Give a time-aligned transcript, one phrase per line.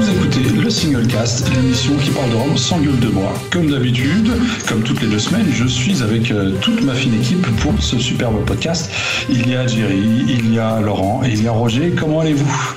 [0.00, 3.34] vous écoutez le Single Cast, l'émission qui parle de Rome sans gueule de bois.
[3.50, 4.32] Comme d'habitude,
[4.66, 7.98] comme toutes les deux semaines, je suis avec euh, toute ma fine équipe pour ce
[7.98, 8.90] superbe podcast.
[9.28, 11.92] Il y a Jerry, il y a Laurent et il y a Roger.
[11.98, 12.74] Comment allez-vous?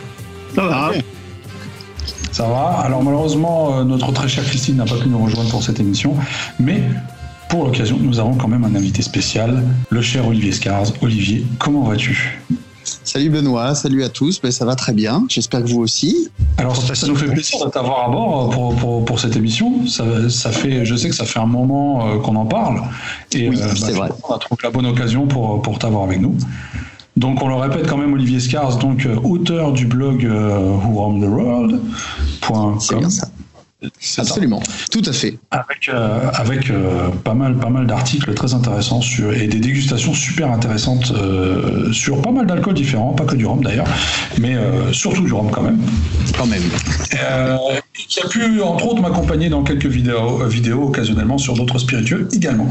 [0.53, 0.91] Ça va.
[2.33, 2.81] Ça va?
[2.83, 6.17] Alors malheureusement, euh, notre très chère Christine n'a pas pu nous rejoindre pour cette émission,
[6.59, 6.83] mais
[7.47, 10.87] pour l'occasion, nous avons quand même un invité spécial, le cher Olivier Scars.
[11.01, 12.41] Olivier, comment vas-tu?
[12.83, 16.29] Salut Benoît, salut à tous, ben, ça va très bien, j'espère que vous aussi.
[16.57, 19.87] Alors ça, nous fait plaisir de t'avoir à bord pour, pour, pour cette émission.
[19.87, 22.81] Ça, ça, fait, je sais que ça fait un moment euh, qu'on en parle
[23.33, 24.09] et oui, euh, bah, vrai.
[24.27, 26.35] on a trouvé la bonne occasion pour, pour t'avoir avec nous.
[27.15, 32.79] Donc on le répète quand même, Olivier Scars, donc euh, auteur du blog euh, whoroamtheworld.com.
[32.79, 33.27] C'est bien ça.
[34.17, 35.37] Absolument, tout à fait.
[35.51, 40.13] Avec, euh, avec euh, pas mal, pas mal d'articles très intéressants sur, et des dégustations
[40.13, 43.87] super intéressantes euh, sur pas mal d'alcools différents, pas que du rhum d'ailleurs,
[44.39, 45.79] mais euh, surtout du rhum quand même.
[46.37, 46.63] Quand même.
[47.13, 47.57] Euh,
[47.93, 52.27] qui a pu entre autres m'accompagner dans quelques vidéos, euh, vidéos occasionnellement sur d'autres spiritueux
[52.33, 52.67] également.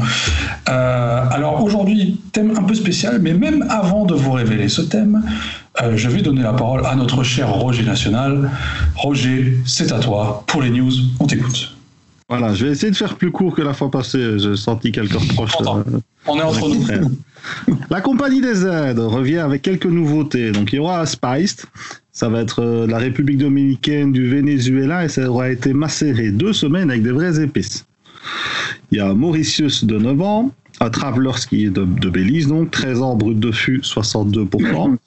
[0.65, 5.23] alors aujourd'hui, thème un peu spécial, mais même avant de vous révéler ce thème,
[5.81, 8.51] euh, je vais donner la parole à notre cher Roger National.
[8.95, 10.43] Roger, c'est à toi.
[10.47, 11.75] Pour les news, on t'écoute.
[12.29, 14.39] Voilà, je vais essayer de faire plus court que la fois passée.
[14.39, 15.53] J'ai senti quelques reproches.
[15.61, 17.11] Euh, on est entre nous.
[17.89, 20.51] La compagnie des aides revient avec quelques nouveautés.
[20.51, 21.65] Donc il y aura Spiced.
[22.11, 26.53] Ça va être euh, la République dominicaine du Venezuela et ça aura été macéré deux
[26.53, 27.85] semaines avec des vraies épices.
[28.91, 32.71] Il y a Mauritius de 9 ans, un Travelers qui est de, de Belize, donc
[32.71, 34.97] 13 ans brut de fût, 62%.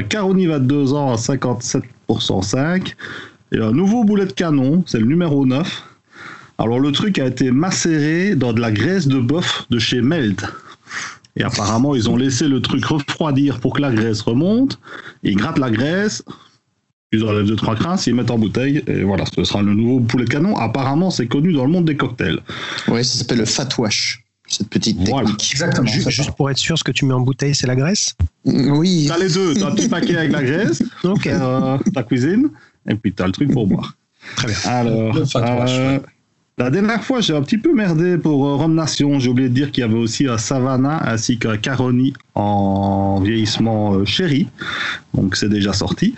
[0.00, 2.96] Caroni 22 ans à 57% 5.
[3.52, 5.82] Et un nouveau boulet de canon, c'est le numéro 9.
[6.58, 10.44] Alors le truc a été macéré dans de la graisse de bœuf de chez Melt.
[11.36, 14.78] Et apparemment, ils ont laissé le truc refroidir pour que la graisse remonte.
[15.22, 16.22] Ils grattent la graisse,
[17.12, 20.00] ils enlèvent deux trois crins, ils mettent en bouteille, et voilà, ce sera le nouveau
[20.00, 20.56] poulet de canon.
[20.56, 22.38] Apparemment, c'est connu dans le monde des cocktails.
[22.88, 24.21] Oui, ça s'appelle le fat wash,
[24.54, 25.28] cette petite Voilà.
[25.28, 25.50] technique.
[25.52, 25.86] Exactement.
[25.86, 28.14] Ju- Juste pour être sûr, ce que tu mets en bouteille, c'est la graisse
[28.44, 31.26] Oui, T'as les deux, t'as un petit paquet avec la graisse, Ok.
[31.26, 32.48] euh, ta cuisine,
[32.88, 33.96] et puis t'as le truc pour boire.
[34.36, 34.56] Très bien.
[34.66, 35.98] Alors, euh,
[36.58, 39.18] la dernière fois, j'ai un petit peu merdé pour euh, Rome Nation.
[39.18, 43.94] J'ai oublié de dire qu'il y avait aussi un Savannah ainsi qu'un Caroni en vieillissement
[43.94, 44.48] euh, chéri.
[45.14, 46.14] Donc, c'est déjà sorti.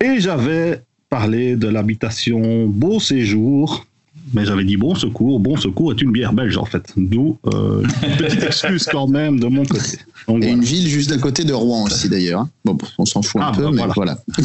[0.00, 0.80] Et j'avais
[1.10, 3.84] parlé de l'habitation Beau Séjour.
[4.34, 5.40] Mais j'avais dit Bon Secours.
[5.40, 6.92] Bon Secours est une bière belge, en fait.
[6.96, 9.98] D'où euh, une petite excuse quand même de mon côté.
[10.26, 10.52] Donc, et voilà.
[10.52, 12.40] une ville juste à côté de Rouen aussi d'ailleurs.
[12.42, 12.50] hein.
[12.64, 14.18] Bon, on s'en fout un Ah, peu, bah, mais voilà.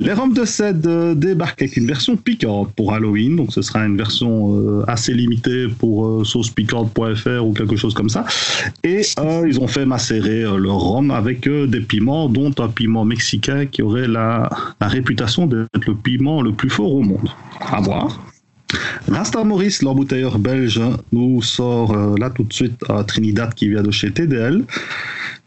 [0.00, 3.84] Les rhums de cèdre euh, débarquent avec une version piquante pour Halloween, donc ce sera
[3.84, 8.24] une version euh, assez limitée pour euh, saucepiquante.fr ou quelque chose comme ça.
[8.84, 13.04] Et euh, ils ont fait macérer euh, le rhum avec des piments, dont un piment
[13.04, 14.48] mexicain qui aurait la,
[14.80, 17.28] la réputation d'être le piment le plus fort au monde.
[17.60, 18.20] À boire.
[19.08, 20.80] Rasta Maurice, l'embouteilleur belge,
[21.12, 24.64] nous sort euh, là tout de suite à Trinidad qui vient de chez TDL.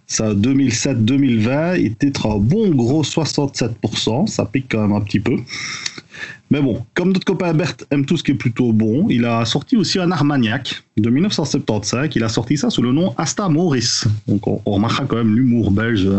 [0.07, 5.37] Ça 2007-2020, il titre un bon gros 67%, ça pique quand même un petit peu.
[6.49, 9.45] Mais bon, comme notre copain Bert aime tout ce qui est plutôt bon, il a
[9.45, 12.09] sorti aussi un Armagnac de 1975.
[12.13, 14.05] Il a sorti ça sous le nom Asta Maurice.
[14.27, 16.09] Donc on, on remarquera quand même l'humour belge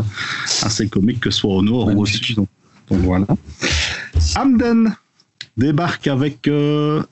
[0.63, 2.37] assez comique, que ce soit au nord ou au sud.
[2.37, 2.49] Donc,
[2.89, 3.27] donc voilà.
[4.37, 4.95] Amden
[5.59, 7.03] débarque avec euh,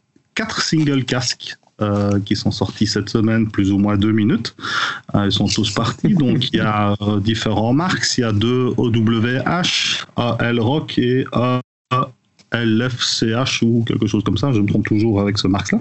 [0.41, 4.55] quatre single casques euh, qui sont sortis cette semaine, plus ou moins deux minutes.
[5.15, 6.15] Euh, ils sont tous partis.
[6.25, 8.07] Donc il y a euh, différents marques.
[8.17, 11.61] Il y a deux OWH, un L-Rock et un
[12.53, 14.51] LFCH ou quelque chose comme ça.
[14.51, 15.81] Je me trompe toujours avec ce marque-là.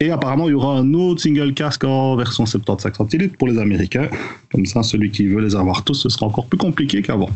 [0.00, 3.58] Et apparemment, il y aura un autre single casque en version 75 centilitres pour les
[3.58, 4.08] Américains.
[4.50, 7.30] Comme ça, celui qui veut les avoir tous, ce sera encore plus compliqué qu'avant.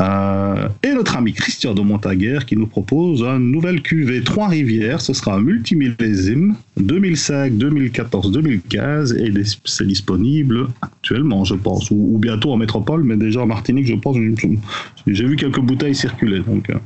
[0.00, 5.00] Euh, et notre ami Christian de Montaguer qui nous propose une nouvelle cuvée Trois-Rivières.
[5.00, 9.32] Ce sera un multimillésime 2005, 2014, 2015 et
[9.64, 13.94] c'est disponible actuellement, je pense, ou, ou bientôt en métropole, mais déjà en Martinique, je
[13.94, 14.16] pense.
[15.06, 16.78] j'ai- vu quelques bouteilles circuler, donc euh,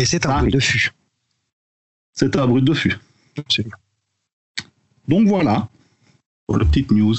[0.00, 0.52] Et c'est un Ah, bruit oui.
[0.54, 0.90] de fût.
[2.12, 2.96] c'est un brut de fût.
[3.38, 3.76] Absolument.
[5.06, 5.68] Donc voilà
[6.46, 7.14] pour la petite news.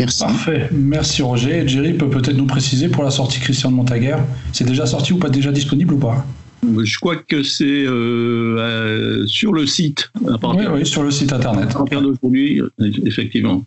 [0.00, 0.24] Merci.
[0.24, 0.68] Parfait.
[0.72, 1.66] Merci Roger.
[1.68, 4.16] Jerry peut peut-être nous préciser pour la sortie Christian de Montaguer.
[4.52, 6.24] C'est déjà sorti ou pas déjà disponible ou pas?
[6.62, 11.10] Je crois que c'est euh, euh, sur le site à Oui, partir, oui, sur le
[11.10, 11.70] site internet.
[11.70, 12.70] à partir d'aujourd'hui, euh,
[13.06, 13.64] effectivement.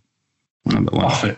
[0.69, 1.07] Ah bah voilà.
[1.07, 1.37] Parfait.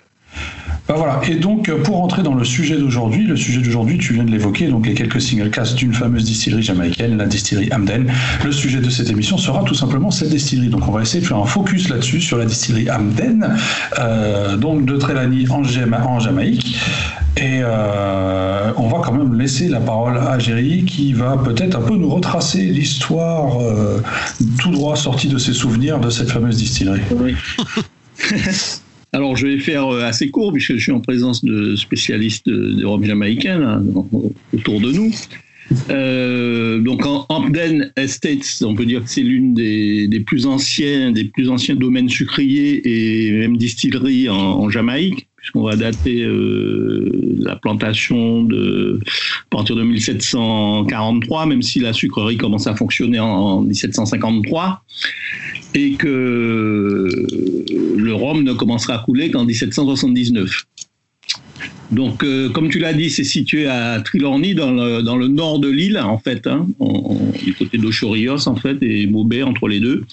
[0.88, 1.20] Ben voilà.
[1.28, 4.30] Et donc, euh, pour entrer dans le sujet d'aujourd'hui, le sujet d'aujourd'hui, tu viens de
[4.30, 8.12] l'évoquer, donc les quelques single casks d'une fameuse distillerie jamaïcaine, la distillerie Hamden.
[8.44, 10.68] Le sujet de cette émission sera tout simplement cette distillerie.
[10.70, 13.56] Donc, on va essayer de faire un focus là-dessus, sur la distillerie Hamden,
[13.98, 16.78] euh, donc de Trelani en, Jama- en Jamaïque.
[17.38, 21.82] Et euh, on va quand même laisser la parole à Géry qui va peut-être un
[21.82, 24.02] peu nous retracer l'histoire euh,
[24.60, 27.02] tout droit sortie de ses souvenirs de cette fameuse distillerie.
[27.12, 27.36] Oui.
[29.16, 32.84] Alors, je vais faire euh, assez court, puisque je suis en présence de spécialistes de
[32.84, 33.82] rhum jamaïcain là,
[34.54, 35.10] autour de nous.
[35.90, 41.24] Euh, donc en Hampden Estates, on peut dire que c'est l'une des, plus anciens, des
[41.24, 47.08] plus anciens domaines sucriers et même distilleries en Jamaïque, puisqu'on va dater euh,
[47.38, 53.28] la plantation de à partir de 1743, même si la sucrerie commence à fonctionner en,
[53.28, 54.84] en 1753,
[55.76, 57.08] et que
[57.96, 60.66] le rhum ne commencera à couler qu'en 1779.
[61.92, 65.60] Donc, euh, comme tu l'as dit, c'est situé à Trilorny, dans le, dans le nord
[65.60, 66.68] de l'île, en fait, hein,
[67.44, 70.04] du côté d'Ochorios, en fait, et Maubert, entre les deux.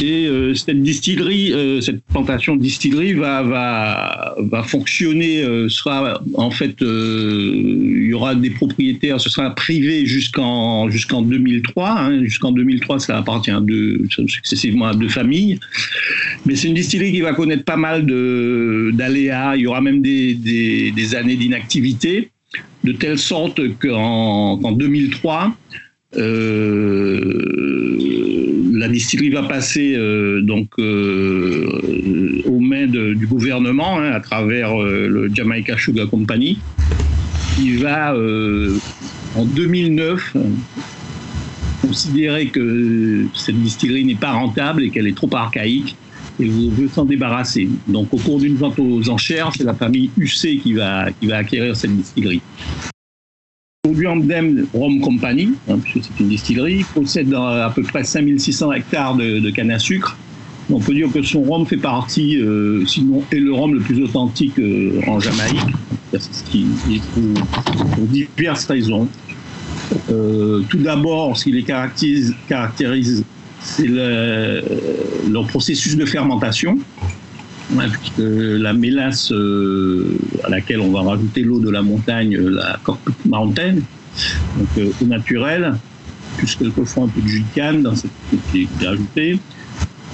[0.00, 6.50] Et euh, cette distillerie, euh, cette plantation de distillerie va, va, va fonctionner, sera, en
[6.50, 11.90] fait, il y aura des propriétaires, ce sera privé jusqu'en jusqu'en 2003.
[11.90, 13.50] Hein, jusqu'en 2003, ça appartient
[14.28, 15.58] successivement à deux familles.
[16.44, 19.56] Mais c'est une distillerie qui va connaître pas mal d'aléas.
[19.56, 20.34] Il y aura même des
[20.90, 22.30] des, années d'inactivité,
[22.84, 25.56] de telle sorte qu'en qu 2003,
[26.16, 27.66] euh,
[28.76, 35.08] la distillerie va passer euh, donc euh, aux mains du gouvernement hein, à travers euh,
[35.08, 36.58] le Jamaica Sugar Company,
[37.56, 40.36] qui va en 2009
[41.82, 45.96] considérer que cette distillerie n'est pas rentable et qu'elle est trop archaïque
[46.40, 47.68] et veut s'en débarrasser.
[47.86, 51.38] Donc au cours d'une vente aux enchères, c'est la famille UC qui va, qui va
[51.38, 52.42] acquérir cette distillerie.
[54.04, 59.50] Amdem Rhum Company, hein, puisque c'est une distillerie, possède à peu près 5600 hectares de,
[59.50, 60.16] canne à sucre.
[60.68, 64.02] On peut dire que son rhum fait partie, euh, sinon est le rhum le plus
[64.02, 65.60] authentique euh, en Jamaïque.
[66.12, 66.66] Ce qui
[67.14, 69.06] pour, pour diverses raisons.
[70.10, 73.24] Euh, tout d'abord, ce qui les caractérise
[73.60, 76.78] c'est le, processus de fermentation.
[77.68, 83.12] Puisque la mélasse euh, à laquelle on va rajouter l'eau de la montagne, la Corpus
[83.24, 83.74] Mountain,
[84.56, 85.74] donc euh, eau naturelle,
[86.36, 88.12] plus quelquefois un peu de jus de canne dans cette
[88.52, 89.40] qui est ajouté.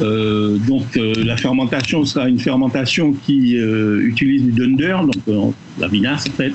[0.00, 6.32] Euh, donc la fermentation sera une fermentation qui utilise du dunder, donc la vinasse en
[6.32, 6.54] fait,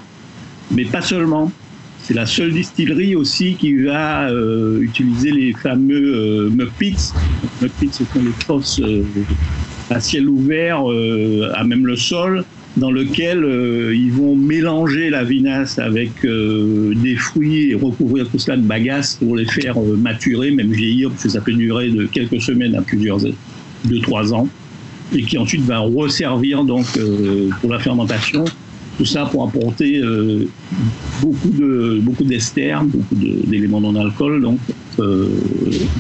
[0.71, 1.51] mais pas seulement.
[2.07, 7.11] C'est la seule distillerie aussi qui va euh, utiliser les fameux euh, muck pits.
[7.61, 9.03] Muck pits, ce sont les fosses euh,
[9.89, 12.45] à ciel ouvert, euh, à même le sol,
[12.77, 13.39] dans lequel
[13.93, 19.35] ils vont mélanger la vinasse avec des fruits et recouvrir tout cela de bagasse pour
[19.35, 23.17] les faire maturer, même vieillir, parce que ça peut durer de quelques semaines à plusieurs,
[23.85, 24.47] deux, trois ans,
[25.13, 26.85] et qui ensuite va resservir donc
[27.61, 28.45] pour la fermentation
[28.97, 30.47] tout ça pour apporter euh,
[31.21, 34.59] beaucoup de beaucoup d'ester, beaucoup d'éléments non alcool donc
[34.99, 35.29] euh,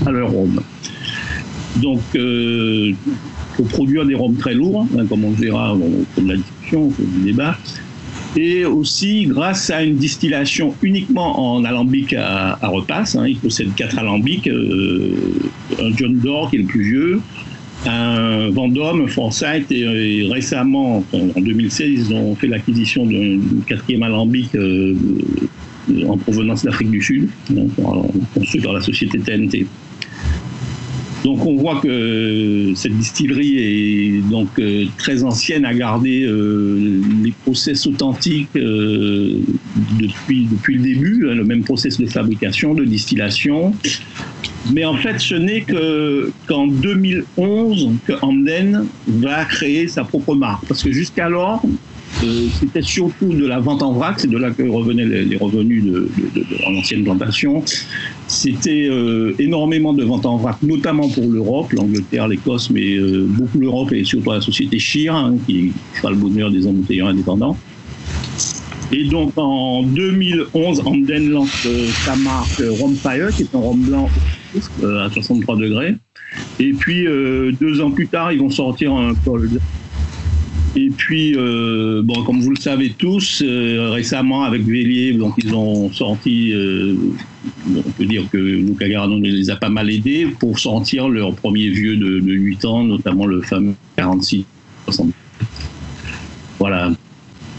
[0.05, 0.59] à leur rhum.
[1.77, 2.93] Donc euh,
[3.55, 6.37] pour produire des rhums très lourds, hein, comme on le verra au cours de la
[6.37, 7.57] discussion, au cours du débat,
[8.35, 13.15] et aussi grâce à une distillation uniquement en alambic à, repasse.
[13.15, 17.21] Hein, il possède quatre alambics, un John Dore qui est le plus vieux,
[17.87, 24.53] un Vendôme, Forsyth, et, et récemment, en 2016, ils ont fait l'acquisition d'un quatrième alambic
[24.55, 24.95] euh,
[26.07, 27.29] en provenance d'Afrique du Sud,
[28.33, 29.65] construit par la société TNT.
[31.23, 37.33] Donc on voit que cette distillerie est donc euh, très ancienne, a gardé euh, les
[37.43, 39.33] process authentiques euh,
[39.99, 43.73] depuis, depuis le début, hein, le même process de fabrication, de distillation.
[44.73, 50.65] Mais en fait, ce n'est que qu'en 2011 que Hamden va créer sa propre marque,
[50.67, 51.61] parce que jusqu'alors,
[52.23, 55.83] euh, c'était surtout de la vente en vrac, c'est de là que revenaient les, revenus
[55.83, 57.63] de, de, de, de l'ancienne plantation.
[58.27, 63.59] C'était euh, énormément de vente en vrac, notamment pour l'Europe, l'Angleterre, l'Écosse, mais euh, beaucoup
[63.59, 67.57] l'Europe et surtout la société Chir, hein, qui fera le bonheur des embouteilleurs indépendants.
[68.91, 73.81] Et donc en 2011, Hamden lance euh, sa marque Rhum Fire, qui est un rhum
[73.81, 74.09] blanc
[74.83, 75.95] euh, à 63 degrés.
[76.59, 79.13] Et puis euh, deux ans plus tard, ils vont sortir un
[80.75, 85.91] et puis, euh, bon, comme vous le savez tous, récemment avec Vélier, donc ils ont
[85.91, 91.33] sorti, on peut dire que Luca Garano les a pas mal aidés pour sortir leur
[91.33, 94.45] premier vieux de, de 8 ans, notamment le fameux 46
[94.85, 95.09] 60.
[96.59, 96.91] Voilà,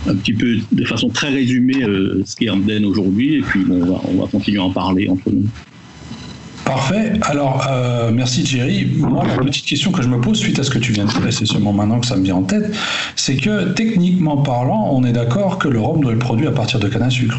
[0.06, 1.82] un petit peu de façon très résumée
[2.24, 5.48] ce qu'est Hamden aujourd'hui, et puis on va continuer à en parler entre nous.
[6.68, 7.12] Parfait.
[7.22, 8.84] Alors, euh, merci Thierry.
[8.98, 11.10] Moi, la petite question que je me pose suite à ce que tu viens de
[11.10, 12.70] dire, et c'est seulement maintenant que ça me vient en tête,
[13.16, 16.78] c'est que techniquement parlant, on est d'accord que le rhum doit être produit à partir
[16.78, 17.38] de canne à sucre.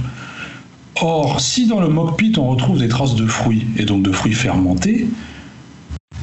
[0.99, 4.11] Or, si dans le mock pit on retrouve des traces de fruits, et donc de
[4.11, 5.07] fruits fermentés,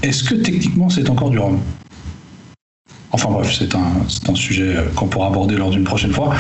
[0.03, 1.61] est-ce que techniquement c'est encore du rhum?
[3.17, 6.35] Enfin bref, c'est un, sujet euh, qu'on pourra aborder lors d'une prochaine fois.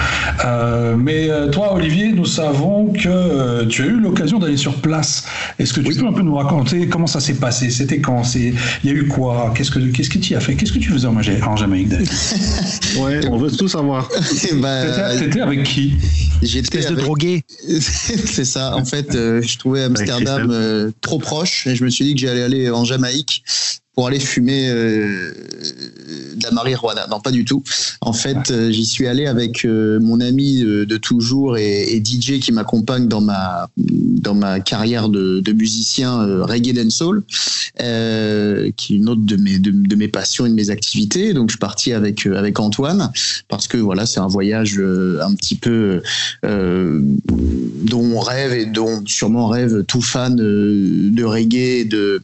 [0.45, 4.75] Euh, mais euh, toi, Olivier, nous savons que euh, tu as eu l'occasion d'aller sur
[4.75, 5.25] place.
[5.59, 7.71] Est-ce que tu peux un peu nous raconter comment ça s'est passé?
[7.71, 8.25] C'était quand?
[8.25, 8.53] C'est
[8.85, 9.55] Il y a eu quoi?
[9.57, 10.55] Qu'est-ce que qu'est-ce que tu y as fait?
[10.55, 12.11] Qu'est-ce que tu faisais en, en Jamaïque David
[12.99, 14.07] Ouais, on veut tout savoir.
[14.61, 14.83] Bah,
[15.19, 15.95] T'étais- avec qui?
[16.43, 17.43] J'étais Espèce de avec- drogué.
[17.81, 18.77] c'est ça.
[18.77, 22.21] En fait, euh, je trouvais Amsterdam euh, trop proche et je me suis dit que
[22.21, 23.43] j'allais aller en Jamaïque
[23.97, 25.33] pour aller fumer euh,
[26.37, 27.07] de la marijuana.
[27.11, 27.63] Non, pas du tout.
[28.03, 32.05] En fait, euh, j'y suis allé avec euh, mon ami euh, de toujours et, et
[32.05, 37.23] DJ qui m'accompagne dans ma dans ma carrière de, de musicien euh, reggae dancehall,
[37.81, 41.33] euh, qui est une autre de mes de, de mes passions et de mes activités.
[41.33, 43.11] Donc, je suis parti avec euh, avec Antoine
[43.49, 46.03] parce que voilà, c'est un voyage euh, un petit peu
[46.45, 47.01] euh,
[47.31, 52.21] dont on rêve et dont sûrement rêve tout fan euh, de reggae et de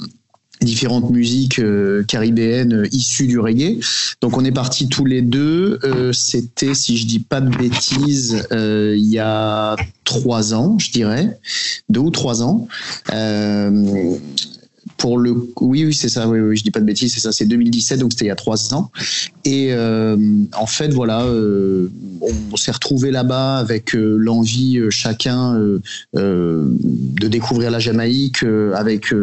[0.64, 3.80] différentes musiques euh, caribéennes euh, issues du reggae.
[4.20, 5.78] Donc on est partis tous les deux.
[5.84, 11.38] Euh, C'était, si je dis pas de bêtises, il y a trois ans, je dirais,
[11.88, 12.68] deux ou trois ans.
[15.04, 18.00] Oui oui c'est ça oui, oui je dis pas de bêtises c'est ça c'est 2017
[18.00, 18.90] donc c'était il y a trois ans.
[19.44, 20.16] Et euh,
[20.56, 21.88] en fait voilà euh,
[22.52, 25.80] on s'est retrouvé là-bas avec euh, l'envie euh, chacun euh,
[26.14, 28.44] de découvrir la Jamaïque
[28.74, 29.14] avec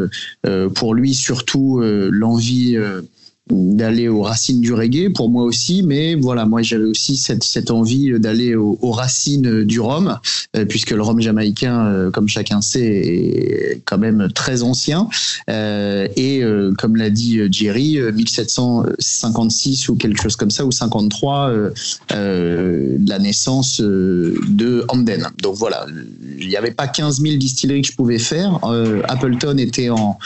[0.76, 2.78] pour lui surtout l'envie
[3.50, 7.72] d'aller aux racines du reggae pour moi aussi mais voilà moi j'avais aussi cette, cette
[7.72, 10.20] envie d'aller aux, racines du rhum
[10.56, 15.08] euh, puisque le rhum jamaïcain euh, comme chacun sait est quand même très ancien
[15.50, 20.72] euh, et euh, comme l'a dit Jerry, euh, 1756 ou quelque chose comme ça, ou
[20.72, 21.72] 53, euh,
[22.12, 25.28] euh, la naissance de Hamden.
[25.42, 25.86] Donc voilà,
[26.40, 28.60] il n'y avait pas 15 000 distilleries que je pouvais faire.
[29.08, 30.18] Appleton était en,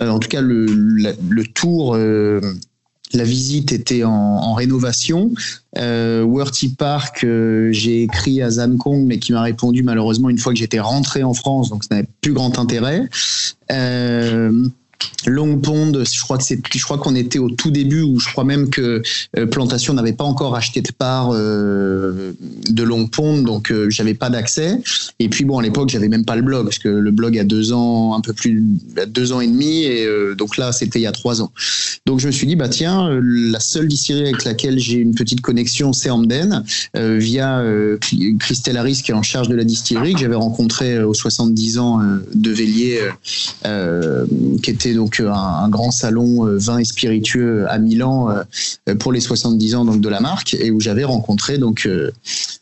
[0.00, 1.96] en tout cas le, le tour.
[3.16, 5.30] La visite était en, rénovation.
[5.78, 6.24] Euh,
[6.78, 10.80] Park, euh, j'ai écrit à Zamkong, mais qui m'a répondu malheureusement une fois que j'étais
[10.80, 13.08] rentré en France, donc ça n'avait plus grand intérêt.
[13.70, 14.66] Euh,
[15.26, 18.28] Long Pond, je crois que c'est, je crois qu'on était au tout début où je
[18.28, 19.02] crois même que
[19.36, 22.32] euh, Plantation n'avait pas encore acheté de part euh,
[22.68, 24.78] de Long Pond, donc euh, j'avais pas d'accès.
[25.18, 27.44] Et puis bon, à l'époque, j'avais même pas le blog parce que le blog a
[27.44, 28.62] deux ans, un peu plus,
[29.08, 31.50] deux ans et demi, et donc là, c'était il y a trois ans.
[32.06, 35.40] Donc je me suis dit bah tiens, la seule distillerie avec laquelle j'ai une petite
[35.40, 36.64] connexion, c'est Hamden,
[36.96, 37.62] euh, via
[38.38, 41.78] Christelle Harris qui est en charge de la distillerie que j'avais rencontré euh, aux 70
[41.78, 42.00] ans
[42.34, 43.00] de Vélier,
[44.62, 48.28] qui était donc euh, un, grand salon euh, vin et spiritueux à Milan
[48.88, 52.10] euh, pour les 70 ans donc de la marque et où j'avais rencontré donc euh,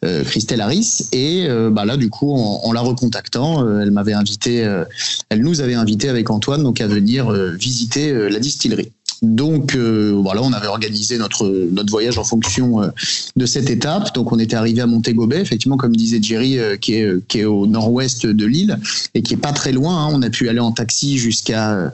[0.05, 4.13] euh, Christelle Harris et euh, bah là du coup en, la recontactant, euh, elle m'avait
[4.13, 4.85] invité, euh,
[5.29, 8.91] elle nous avait invité avec Antoine donc à venir euh, visiter euh, la distillerie.
[9.23, 12.89] Donc euh, voilà, on avait organisé notre notre voyage en fonction euh,
[13.37, 14.15] de cette étape.
[14.15, 17.41] Donc on était arrivé à Montego Bay, effectivement comme disait Jerry, euh, qui est qui
[17.41, 18.79] est au nord-ouest de l'île
[19.15, 20.07] et qui est pas très loin.
[20.07, 20.11] hein.
[20.13, 21.93] On a pu aller en taxi jusqu'à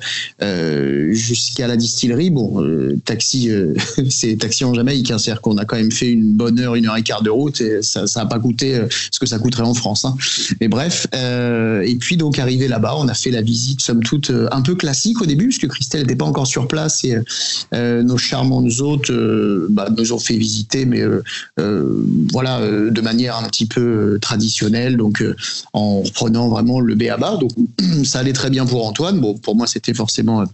[1.10, 2.30] jusqu'à la distillerie.
[2.30, 2.64] Bon,
[3.04, 3.50] taxi,
[4.08, 5.18] c'est taxi en Jamaïque, hein.
[5.18, 7.60] c'est-à-dire qu'on a quand même fait une bonne heure, une heure et quart de route
[7.60, 10.04] et ça ça pas coûté ce que ça coûterait en France.
[10.04, 10.16] hein.
[10.60, 14.60] Mais bref, et puis donc arrivé là-bas, on a fait la visite somme toute un
[14.62, 17.04] peu classique au début, puisque Christelle n'était pas encore sur place
[17.74, 21.22] euh, nos charmantes hôtes euh, bah, nous ont fait visiter, mais euh,
[21.58, 25.36] euh, voilà, euh, de manière un petit peu euh, traditionnelle, donc euh,
[25.72, 27.36] en reprenant vraiment le béaba.
[27.36, 27.50] Donc
[28.04, 29.20] ça allait très bien pour Antoine.
[29.20, 30.44] Bon, pour moi, c'était forcément.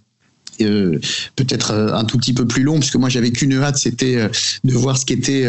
[0.64, 0.98] Euh,
[1.36, 4.28] peut-être euh, un tout petit peu plus long, puisque moi j'avais qu'une hâte, c'était euh,
[4.64, 5.46] de voir ce qu'était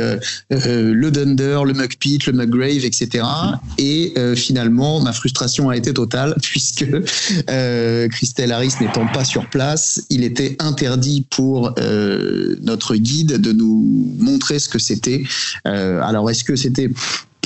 [0.50, 3.24] le Dunder, le Muckpit, le Muckgrave, etc.
[3.78, 6.86] Et finalement, ma frustration a été totale, puisque
[8.12, 11.74] Christelle Harris n'étant pas sur place, il était interdit pour
[12.62, 15.24] notre guide de nous montrer ce que c'était.
[15.66, 16.90] Alors, est-ce que c'était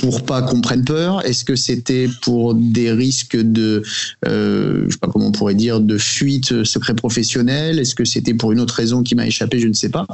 [0.02, 1.24] pour pas qu'on prenne peur?
[1.24, 3.84] Est-ce que c'était pour des risques de,
[4.26, 7.78] euh, je sais pas comment on pourrait dire, de fuite secret professionnel?
[7.78, 9.60] Est-ce que c'était pour une autre raison qui m'a échappé?
[9.60, 10.04] Je ne sais pas.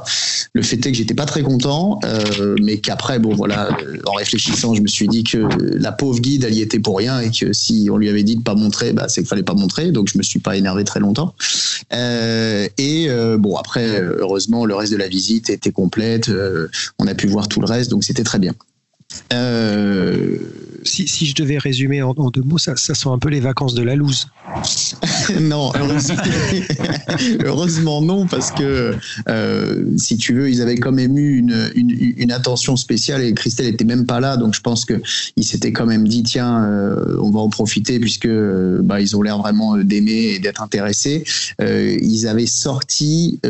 [0.52, 4.12] Le fait est que j'étais pas très content, euh, mais qu'après, bon voilà, euh, en
[4.12, 7.30] réfléchissant, je me suis dit que la pauvre guide, elle y était pour rien et
[7.30, 9.90] que si on lui avait dit de pas montrer, bah, c'est qu'il fallait pas montrer.
[9.90, 11.34] Donc je me suis pas énervé très longtemps.
[11.94, 16.28] Euh, et euh, bon après, heureusement, le reste de la visite était complète.
[16.28, 16.68] Euh,
[16.98, 18.54] on a pu voir tout le reste, donc c'était très bien.
[19.32, 20.38] Euh,
[20.84, 23.40] Si, si je devais résumer en, en deux mots, ça, ça sent un peu les
[23.40, 24.28] vacances de la loose.
[25.40, 26.16] non, heureusement,
[27.44, 28.94] heureusement non, parce que
[29.28, 33.34] euh, si tu veux, ils avaient quand même eu une, une, une attention spéciale et
[33.34, 34.94] Christelle était même pas là, donc je pense que
[35.36, 39.22] ils s'étaient quand même dit tiens, euh, on va en profiter puisque bah, ils ont
[39.22, 41.24] l'air vraiment d'aimer et d'être intéressés.
[41.60, 43.40] Ils avaient sorti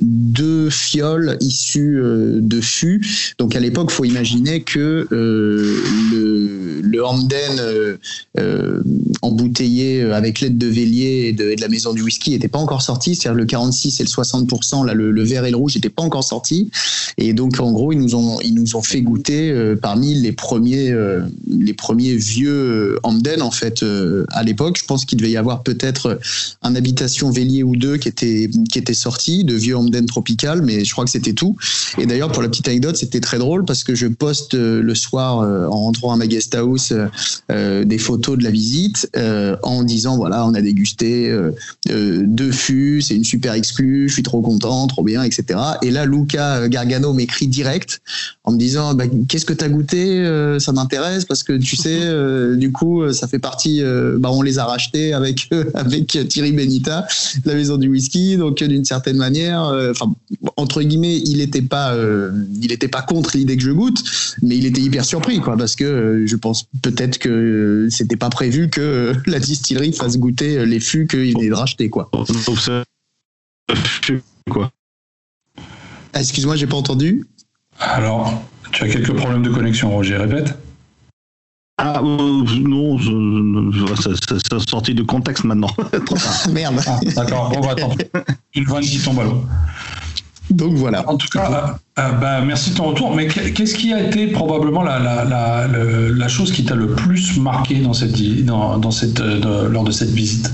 [0.00, 3.34] deux fioles issues euh, de fûts.
[3.38, 7.98] Donc à l'époque, faut imaginer que euh, le, le Hamden
[8.38, 8.82] euh,
[9.22, 13.14] embouteillé avec l'aide de Vélier et de, la maison du whisky n'était pas encore sorti.
[13.14, 16.24] C'est-à-dire le 46 et le 60%, là, le, vert et le rouge n'étaient pas encore
[16.24, 16.70] sortis.
[17.18, 20.94] Et donc en gros, ils nous ont, ils nous ont fait goûter parmi les premiers,
[21.48, 23.84] les premiers vieux Hamden en fait
[24.30, 24.78] à l'époque.
[24.80, 26.18] Je pense qu'il devait y avoir peut-être
[26.62, 30.84] un habitation Vélier ou deux qui était qui était sorti de vieux Hamden tropical, mais
[30.84, 31.56] je crois que c'était tout.
[31.98, 34.94] Et d'ailleurs, pour la petite anecdote, c'était très drôle parce que je poste euh, le
[34.94, 36.92] soir euh, en rentrant à ma guest house
[37.50, 39.08] euh, des photos de la visite
[39.62, 41.34] en disant voilà, on a dégusté
[41.88, 45.58] deux fûts, c'est une super exclue, je suis trop content, trop bien, etc.
[45.82, 48.00] Et là, Luca Gargano m'écrit direct
[48.44, 52.00] en me disant bah, qu'est-ce que tu as goûté, ça m'intéresse parce que tu sais,
[52.56, 53.82] du coup, ça fait partie,
[54.18, 57.06] bah, on les a rachetés avec avec Thierry Benita,
[57.44, 60.12] la maison du whisky, donc d'une certaine manière, euh, enfin
[60.56, 62.30] entre guillemets, il n'était pas, euh,
[62.62, 64.02] il était pas contre l'idée que je goûte,
[64.42, 68.30] mais il était hyper surpris, quoi, parce que euh, je pense peut-être que c'était pas
[68.30, 72.10] prévu que euh, la distillerie fasse goûter les fûts qu'il venait de racheter, quoi.
[76.12, 77.26] Ah, Excuse-moi, j'ai pas entendu.
[77.78, 80.54] Alors, tu as quelques problèmes de connexion, Roger, répète.
[81.82, 83.10] Ah euh, non, je,
[83.72, 85.68] je- ça, ça- ça a sorti de contexte maintenant.
[86.06, 86.42] Trop tard.
[86.44, 86.80] Ah, merde.
[86.86, 88.04] Ah, d'accord, bon, bah, pis.
[88.60, 89.42] Une vanne qui tombe à l'eau.
[90.50, 91.08] Donc voilà.
[91.08, 93.14] En tout cas, euh, euh, bah, merci de ton retour.
[93.14, 96.74] Mais que- qu'est-ce qui a été probablement la, la, la, le- la chose qui t'a
[96.74, 100.52] le plus marqué dans cette, dans, dans cette, de- lors de cette visite?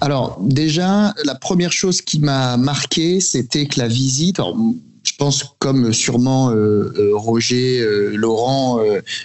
[0.00, 4.38] Alors déjà, la première chose qui m'a marqué, c'était que la visite.
[4.40, 4.56] alors,
[5.08, 8.80] je pense comme sûrement euh, euh, Roger, euh, Laurent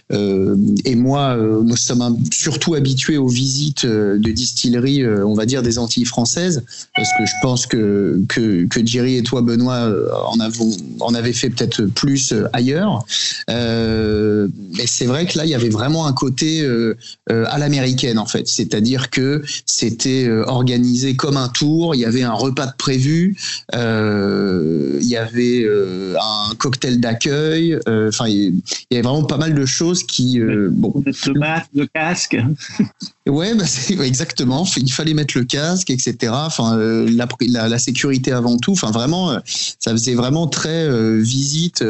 [0.10, 6.06] et moi, nous sommes surtout habitués aux visites de distilleries, on va dire des Antilles
[6.06, 6.64] françaises,
[6.96, 9.90] parce que je pense que que, Jerry et toi, Benoît,
[10.28, 13.06] en avons en avez fait peut-être plus ailleurs.
[13.48, 16.68] Mais c'est vrai que là, il y avait vraiment un côté
[17.30, 21.96] à l'américaine en fait, c'est-à-dire que c'était organisé comme un tour.
[21.96, 23.38] Il y avait un repas de prévu,
[23.74, 27.80] il y avait euh, un cocktail d'accueil.
[27.88, 31.70] euh, Enfin, il y avait vraiment pas mal de choses qui, euh, bon, Le masque,
[31.74, 32.38] le casque.
[33.26, 33.64] Ouais, bah
[34.06, 34.68] exactement.
[34.76, 36.34] Il fallait mettre le casque, etc.
[36.36, 37.10] Enfin, euh,
[37.48, 38.74] la, sécurité avant tout.
[38.74, 41.82] Enfin, vraiment, euh, vraiment très euh, visite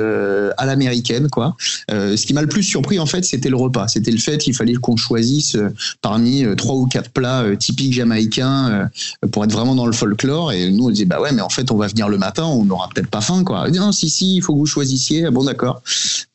[0.57, 1.55] à l'américaine, quoi.
[1.89, 3.87] Ce qui m'a le plus surpris, en fait, c'était le repas.
[3.87, 5.57] C'était le fait qu'il fallait qu'on choisisse
[6.01, 8.89] parmi trois ou quatre plats typiques jamaïcains
[9.31, 10.51] pour être vraiment dans le folklore.
[10.51, 12.65] Et nous, on disait, bah ouais, mais en fait, on va venir le matin, on
[12.65, 13.69] n'aura peut-être pas faim, quoi.
[13.71, 15.25] Non, si, si, il faut que vous choisissiez.
[15.25, 15.81] Ah Bon, d'accord.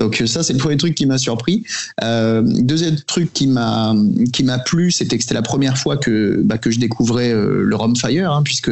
[0.00, 1.62] Donc ça, c'est le premier truc qui m'a surpris.
[2.02, 3.94] Deuxième truc qui m'a
[4.32, 7.62] qui m'a plu, c'était que c'était la première fois que bah, que je découvrais euh,
[7.62, 8.70] le Rhum Fire, hein, puisque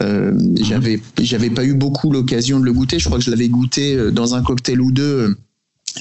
[0.00, 2.98] euh, j'avais j'avais pas eu beaucoup l'occasion de le goûter.
[2.98, 5.36] Je crois que je l'avais goûté euh, dans un cocktail ou deux.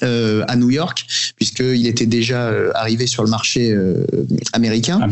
[0.03, 1.05] Euh, à New York,
[1.35, 4.05] puisqu'il était déjà euh, arrivé sur le marché euh,
[4.53, 5.09] américain.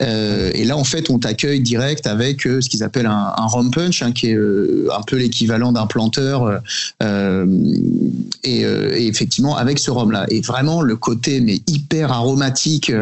[0.00, 4.02] Et là, en fait, on t'accueille direct avec ce qu'ils appellent un, un rum punch,
[4.02, 6.60] hein, qui est un peu l'équivalent d'un planteur.
[7.02, 10.26] et, et effectivement, avec ce rhum-là.
[10.30, 12.92] Et vraiment, le côté mais hyper aromatique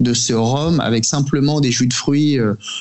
[0.00, 2.38] de ce rhum, avec simplement des jus de fruits,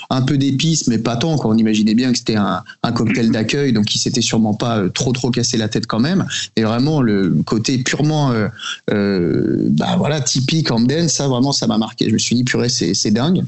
[0.10, 1.38] un peu d'épices, mais pas tant.
[1.38, 1.52] Quoi.
[1.52, 5.12] On imaginait bien que c'était un, un cocktail d'accueil, donc il s'était sûrement pas trop
[5.12, 6.26] trop cassé la tête quand même.
[6.56, 8.48] Et vraiment, le côté purement euh,
[8.92, 10.70] euh, bah voilà typique
[11.08, 12.08] ça vraiment ça m'a marqué.
[12.08, 13.44] Je me suis dit purée c'est c'est dingue.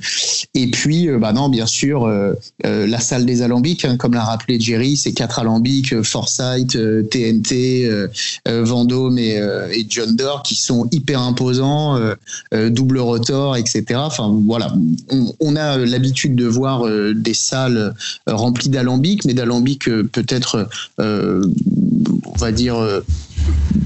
[0.54, 2.34] Et puis euh, bah non bien sûr euh,
[2.66, 6.78] euh, la salle des alambics hein, comme l'a rappelé Jerry c'est quatre alambics Forsyth
[7.10, 7.90] TNT
[8.46, 9.42] Vendôme et,
[9.90, 12.00] John Doerr qui sont hyper imposants
[12.52, 14.74] double rotor etc enfin voilà.
[15.10, 16.86] On, on a l'habitude de voir
[17.16, 17.94] des salles
[18.28, 20.68] remplies d'alambics mais d'alambics peut-être
[21.00, 22.76] on va dire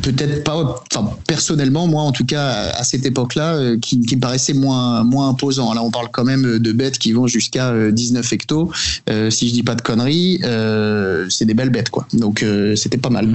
[0.02, 4.54] peut-être pas enfin personnellement moi en tout cas à cette époque-là euh, qui, me paraissait
[4.54, 5.74] moins imposant.
[5.74, 8.72] Là on parle quand même de bêtes qui vont jusqu'à euh, 19 hectos.
[9.10, 12.08] Euh, si je dis pas de conneries euh, c'est des belles bêtes quoi.
[12.13, 13.28] Donc euh, c'était pas mal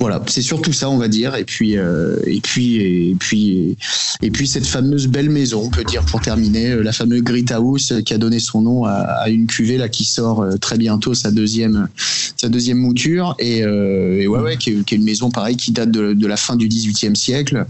[0.00, 1.36] Voilà, c'est surtout ça, on va dire.
[1.36, 3.76] Et puis, euh, et puis, et puis,
[4.22, 7.46] et puis cette fameuse belle maison, on peut dire pour terminer, euh, la fameuse Grit
[7.50, 11.14] House euh, qui a donné son nom à, une cuvée là qui sort très bientôt
[11.14, 11.88] sa deuxième,
[12.36, 13.36] sa deuxième mouture.
[13.38, 16.56] Et, euh, et ouais, ouais, qui est, une maison pareil qui date de, la fin
[16.56, 17.64] du XVIIIe siècle.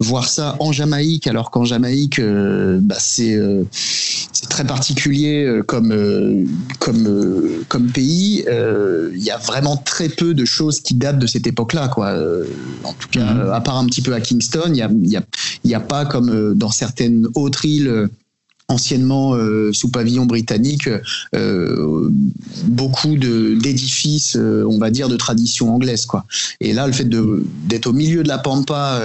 [0.00, 3.38] Voir ça en Jamaïque, alors qu'en Jamaïque, bah, c'est
[4.40, 6.44] c'est très particulier euh, comme euh,
[6.78, 8.42] comme euh, comme pays.
[8.48, 12.14] Euh, Il y a vraiment très peu de choses qui datent de cette époque-là, quoi.
[12.84, 13.50] En tout cas, Mhm.
[13.52, 15.22] à part un petit peu à Kingston, il y a il y a
[15.64, 18.08] il y a pas comme dans certaines autres îles.
[18.70, 20.88] Anciennement euh, sous pavillon britannique,
[21.34, 22.08] euh,
[22.64, 26.24] beaucoup d'édifices, euh, on va dire, de tradition anglaise, quoi.
[26.60, 29.00] Et là, le fait d'être au milieu de la pampa,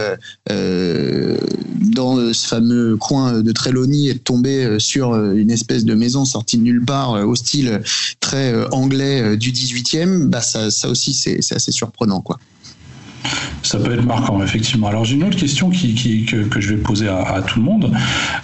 [0.48, 6.58] dans ce fameux coin de Trelawney, et de tomber sur une espèce de maison sortie
[6.58, 7.82] de nulle part, au style
[8.20, 12.38] très anglais du 18e, bah ça, ça aussi c'est assez surprenant, quoi.
[13.64, 14.88] Ça peut être marquant, effectivement.
[14.88, 17.92] Alors j'ai une autre question que, je vais poser à, tout le monde.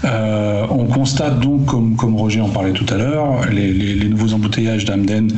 [0.04, 5.32] Euh, on constate donc, comme, Roger en parlait tout à l'heure, les, nouveaux embouteillages d'Amden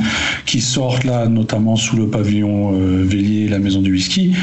[0.46, 4.34] qui sortent là, notamment sous le pavillon euh, Vélier, la maison du whisky,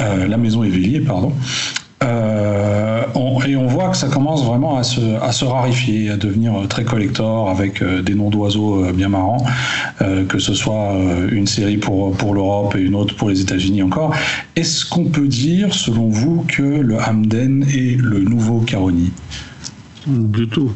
[0.00, 1.32] euh, la maison Évélier, pardon.
[2.02, 3.02] Euh,
[3.46, 6.66] et on voit que ça commence vraiment à se, à se rarifier, à devenir euh,
[6.66, 9.44] très collector avec euh, des noms d'oiseaux bien marrants,
[10.28, 10.94] que ce soit
[11.30, 14.14] une série pour, pour l'Europe et une autre pour les États-Unis encore.
[14.56, 19.12] Est-ce qu'on peut dire, selon vous, que le Hamden est le nouveau Caroni?
[20.06, 20.72] Du tout.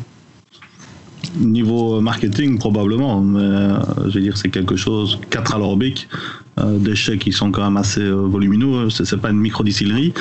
[1.39, 3.75] Niveau marketing, probablement, mais
[4.07, 7.77] je veux dire, c'est quelque chose, 4 alambics, euh, des chais qui sont quand même
[7.77, 10.13] assez euh, volumineux, c'est c'est pas une micro-distillerie,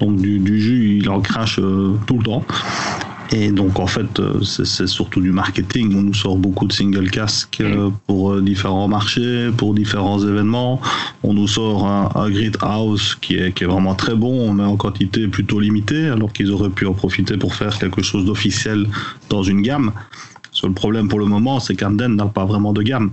[0.00, 2.44] donc du, du jus, il en crache euh, tout le temps.
[3.32, 5.96] Et donc, en fait, euh, c'est surtout du marketing.
[5.96, 10.80] On nous sort beaucoup de single casques euh, pour euh, différents marchés, pour différents événements.
[11.24, 14.62] On nous sort un, un Grid House qui est, qui est vraiment très bon, mais
[14.62, 18.86] en quantité plutôt limitée, alors qu'ils auraient pu en profiter pour faire quelque chose d'officiel
[19.28, 19.90] dans une gamme.
[20.52, 23.10] Seul problème pour le moment, c'est qu'Amden n'a pas vraiment de gamme.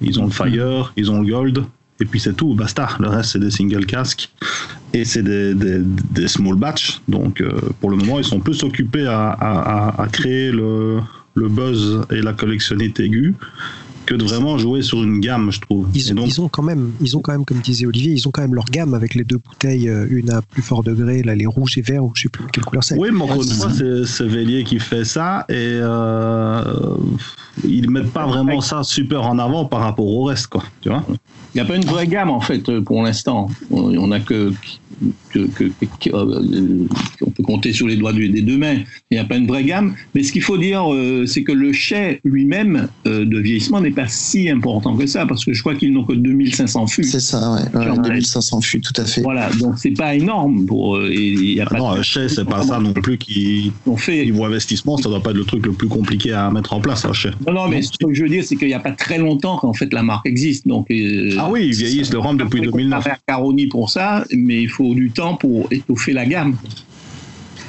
[0.00, 1.64] Ils ont le Fire, ils ont le Gold,
[2.00, 2.88] et puis c'est tout, basta.
[3.00, 4.30] Le reste, c'est des single casques
[4.92, 7.00] et c'est des, des, small batch.
[7.08, 9.30] Donc, euh, pour le moment, ils sont plus occupés à-
[9.98, 11.00] à créer le,
[11.34, 13.34] le buzz et la collectionnite aiguë
[14.06, 15.86] que de vraiment jouer sur une gamme, je trouve.
[15.94, 18.26] Ils, et donc, ils ont quand même, ils ont quand même, comme disait Olivier, ils
[18.28, 21.22] ont quand même leur gamme avec les deux bouteilles, euh, une à plus fort degré,
[21.22, 22.98] là les rouges et verts, ou je sais plus quelle couleur c'est.
[22.98, 26.62] Oui, mais encore une c'est fois, Vélier qui fait ça et euh,
[27.64, 30.64] ils mettent pas vraiment ça super en avant par rapport au reste, quoi.
[30.80, 33.48] Tu vois Il n'y a pas une vraie gamme en fait pour l'instant.
[33.70, 34.52] On on a que,
[35.30, 36.86] que, que- que- euh,
[37.26, 38.76] on peut compter sur les doigts des deux mains.
[39.10, 39.94] Il n'y a pas une vraie gamme.
[40.14, 43.90] Mais ce qu'il faut dire, euh, c'est que le chai lui-même euh, de vieillissement n'est
[43.90, 47.04] pas si important que ça, parce que je crois qu'ils n'ont que 2500 fûts.
[47.04, 47.78] C'est ça, ouais.
[47.78, 49.22] ouais, Genre, 2500 fûts, tout à fait.
[49.22, 50.96] Voilà, donc c'est pas énorme pour.
[50.96, 53.18] euh, et il y a Ah pas Non, un chai, c'est pas ça non plus
[53.18, 54.24] qui, On fait.
[54.24, 57.04] niveau investissement, ça doit pas être le truc le plus compliqué à mettre en place,
[57.04, 57.30] un chai.
[57.46, 59.56] Non, non, mais ce que je veux dire, c'est qu'il n'y a pas très longtemps
[59.56, 60.66] qu'en fait la marque existe.
[60.66, 62.92] Donc, euh, Ah oui, ils vieillissent le rhum depuis Après, 2009.
[62.92, 66.56] On va faire Caroni pour ça, mais il faut du temps pour étoffer la gamme.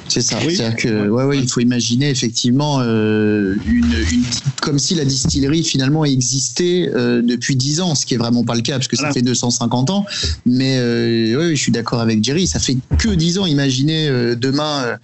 [0.08, 0.38] C'est ça.
[0.46, 0.54] Oui.
[0.54, 4.22] C'est-à-dire que, ouais, ouais, il faut imaginer effectivement euh, une, une,
[4.60, 8.54] comme si la distillerie finalement existait euh, depuis 10 ans, ce qui est vraiment pas
[8.54, 9.14] le cas parce que ça Voilà.
[9.14, 10.04] fait 250 ans.
[10.46, 13.46] Mais euh, ouais, je suis d'accord avec Jerry, ça fait que 10 ans.
[13.46, 14.96] Imaginez euh, demain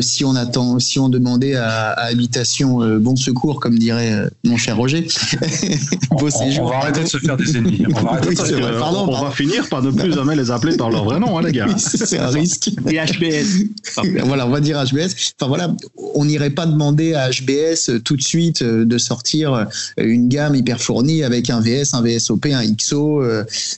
[0.00, 4.76] si on attend, si on demandait à, à habitation bon secours, comme dirait mon cher
[4.76, 5.06] Roger,
[6.10, 6.66] beau on, séjour.
[6.66, 7.82] on va arrêter de se faire des ennemis.
[7.88, 8.78] On va arrêter Oui, de se c'est faire- vrai.
[8.78, 9.24] Pardon, on pardon.
[9.26, 11.66] va finir par ne plus jamais les appeler par leur vrai nom, hein, les gars.
[11.68, 12.70] Oui, c'est un risque.
[12.88, 13.64] Et HBS.
[14.36, 15.32] voilà, on va dire HBS.
[15.40, 15.74] Enfin voilà,
[16.14, 19.64] on n'irait pas demander à HBS euh, tout de suite euh, de sortir euh,
[19.96, 23.22] une gamme hyper fournie avec un VS, un VSOP, un XO.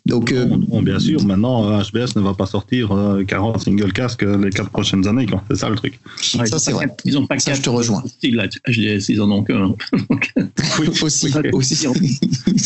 [0.06, 0.46] Donc euh,
[0.82, 5.06] bien sûr, maintenant, HBS ne va pas sortir euh, 40 single casques les 4 prochaines
[5.06, 5.42] années, quoi.
[5.50, 6.00] C'est ça le truc.
[6.38, 6.88] Ouais, ça c'est vrai.
[7.04, 8.02] Ils ont pas Ça, quatre je te rejoins.
[8.22, 9.74] HDS, ils en ont qu'un.
[11.02, 11.50] aussi, Oui.
[11.52, 11.74] aussi.
[11.76, 11.86] C'est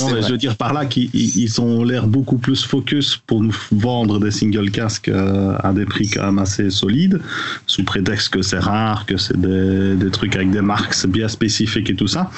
[0.01, 3.19] Non, mais je veux dire par là qu'ils ils- ils ont l'air beaucoup plus focus
[3.27, 7.21] pour nous vendre des single casques à des prix quand même assez solides,
[7.67, 11.91] sous prétexte que c'est rare, que c'est des, des trucs avec des marques bien spécifiques
[11.91, 12.31] et tout ça.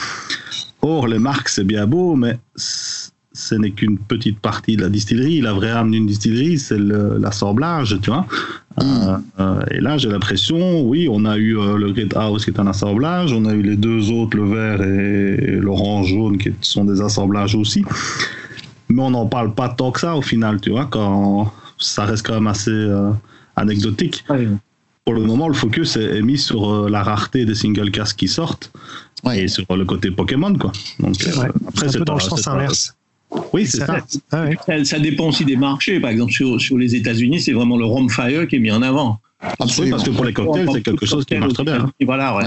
[0.82, 5.40] Or, les marques, c'est bien beau, mais ce n'est qu'une petite partie de la distillerie.
[5.40, 8.26] La vraie âme d'une distillerie, c'est l'assemblage, tu vois.
[8.82, 12.50] Euh, euh, et là, j'ai l'impression, oui, on a eu euh, le Great House qui
[12.50, 16.52] est un assemblage, on a eu les deux autres, le vert et l'orange jaune, qui
[16.60, 17.84] sont des assemblages aussi.
[18.88, 22.26] Mais on n'en parle pas tant que ça au final, tu vois, quand ça reste
[22.26, 23.10] quand même assez euh,
[23.56, 24.24] anecdotique.
[25.04, 28.28] Pour le moment, le focus est, mis sur euh, la rareté des single casques qui
[28.28, 28.72] sortent
[29.22, 29.44] Ouais.
[29.44, 30.72] et sur le côté Pokémon, quoi.
[30.98, 31.48] Donc, C'est euh, vrai.
[31.68, 32.94] après, un c'est peu dans le sens inverse.
[33.52, 33.98] Oui, c'est ça.
[34.30, 34.56] Ah ouais.
[34.66, 35.98] Ça, ça dépend aussi des marchés.
[35.98, 38.82] Par exemple, sur, sur les États-Unis, c'est vraiment le Rome Fire qui est mis en
[38.82, 39.18] avant.
[39.78, 41.80] Oui, parce que pour les cocktails, c'est quelque chose qui marche très bien.
[41.80, 41.92] hein.
[42.00, 42.44] Et voilà, ouais.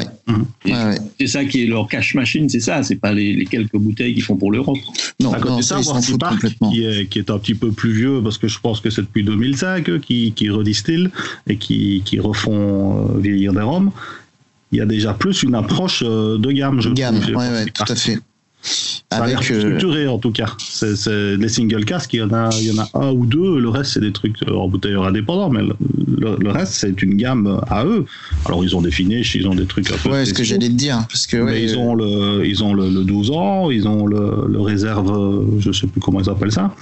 [0.65, 0.95] Ouais.
[1.19, 2.83] C'est ça qui est leur cash machine, c'est ça.
[2.83, 4.77] C'est pas les, les quelques bouteilles qu'ils font pour l'Europe.
[5.19, 7.71] Non, À côté non, de ça, foutent Park, qui est, qui est un petit peu
[7.71, 11.09] plus vieux, parce que je pense que c'est depuis 2005 eux, qui, qui redistillent
[11.47, 13.91] et qui, qui refont euh, vieillir des rhums.
[14.71, 17.83] Il y a déjà plus une approche euh, de gamme, je Gamme, chez ouais, tout
[17.87, 18.19] à fait.
[18.61, 20.53] Ça a Avec, plus euh, structuré en tout cas.
[20.59, 23.59] C'est, les single casques, il y en a, il y en a un ou deux.
[23.59, 27.85] Le reste, c'est des trucs euh, embouteilleurs indépendants, mais le, reste, c'est une gamme à
[27.85, 28.05] eux.
[28.45, 30.09] Alors, ils ont des finishes, ils ont des trucs un peu.
[30.09, 32.89] ouais, ce que j'allais te dire, parce que Mais ils ont le, ils ont le,
[32.89, 36.51] le 12 ans, ils ont le, le réserve, euh, je sais plus comment ils appellent
[36.51, 36.73] ça.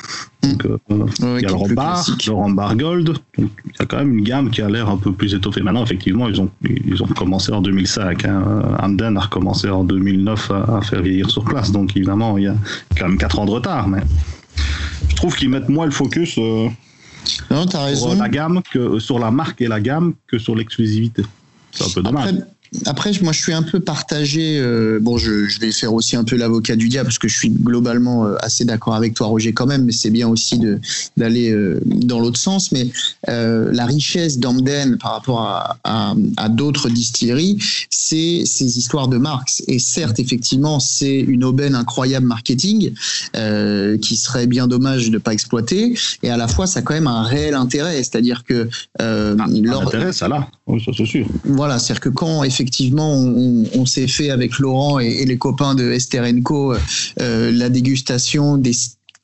[0.42, 3.08] Donc, euh, ouais, il y a le Rambar, le Rambar Gold.
[3.38, 5.62] Donc, il y a quand même une gamme qui a l'air un peu plus étoffée.
[5.62, 8.26] Maintenant, effectivement, ils ont, ils ont recommencé en 2005.
[8.26, 8.62] Hein.
[8.82, 11.65] Hamden a recommencé en 2009 à, à faire vieillir sur place.
[11.72, 12.56] Donc, évidemment, il y a
[12.98, 13.88] quand même 4 ans de retard.
[13.88, 14.02] Mais
[15.10, 16.68] je trouve qu'ils mettent moins le focus euh,
[17.52, 18.16] Non, sur raison.
[18.16, 21.24] la gamme, que, sur la marque et la gamme que sur l'exclusivité.
[21.72, 22.30] C'est un peu dommage.
[22.30, 22.44] Après,
[22.86, 24.58] après, moi, je suis un peu partagé.
[24.60, 27.38] euh, bon, je, je vais faire aussi un peu l'avocat du diable parce que je
[27.38, 29.86] suis globalement euh, assez d'accord avec toi, Roger, quand même.
[29.86, 30.80] Mais c'est bien aussi de
[31.18, 32.72] d'aller euh, dans l'autre sens.
[32.72, 32.88] Mais
[33.30, 37.58] euh, la richesse d'Amden par rapport à, à, à d'autres distilleries,
[37.90, 39.62] c'est ces histoires de marques.
[39.68, 42.92] Et certes, effectivement, c'est une aubaine incroyable marketing
[44.02, 45.98] qui serait bien dommage de ne pas exploiter.
[46.24, 47.98] Et à la fois, ça a quand même un réel intérêt.
[47.98, 48.68] C'est-à-dire que
[49.02, 50.48] euh, Ah, lors- L'intérêt, ça là.
[50.68, 51.26] Oui, ça c'est sûr.
[51.44, 56.26] voilà, c'est-à-dire que quand effectivement on, s'est fait avec Laurent et, les copains de Esther
[56.44, 56.74] Co
[57.20, 58.72] euh, la dégustation des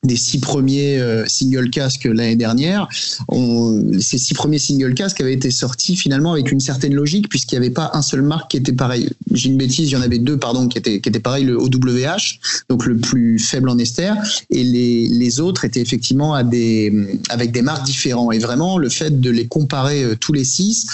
[0.04, 2.88] des six premiers euh, single casques l'année dernière,
[4.00, 7.66] ces six premiers single casques avaient été sortis finalement avec une certaine logique puisqu'il n'y
[7.66, 9.08] avait pas un seul marque qui était pareil.
[9.32, 11.56] J'ai une bêtise, il y en avait deux pardon qui étaient qui étaient pareils, le
[11.56, 14.12] OWH, donc le plus faible en ester,
[14.50, 16.92] et les, les autres étaient effectivement à des
[17.28, 18.34] avec des marques différentes.
[18.34, 20.86] Et vraiment le fait de les comparer euh, tous les six,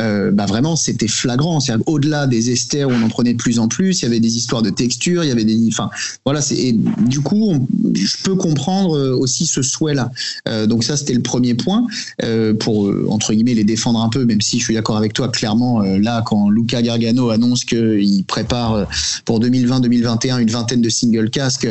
[0.00, 1.60] euh, bah vraiment c'était flagrant.
[1.60, 4.20] C'est au-delà des esters où on en prenait de plus en plus, il y avait
[4.20, 5.90] des histoires de texture, il y avait des, enfin
[6.24, 10.10] voilà, c'est du coup je peux comprendre euh, aussi ce souhait-là.
[10.48, 11.86] Euh, donc ça c'était le premier point
[12.22, 15.28] euh, pour entre guillemets les défendre un peu, même si je suis d'accord avec toi
[15.28, 18.86] clairement là quand Luca Gargano annonce qu'il prépare
[19.24, 21.68] pour 2020-2021 une vingtaine de single casques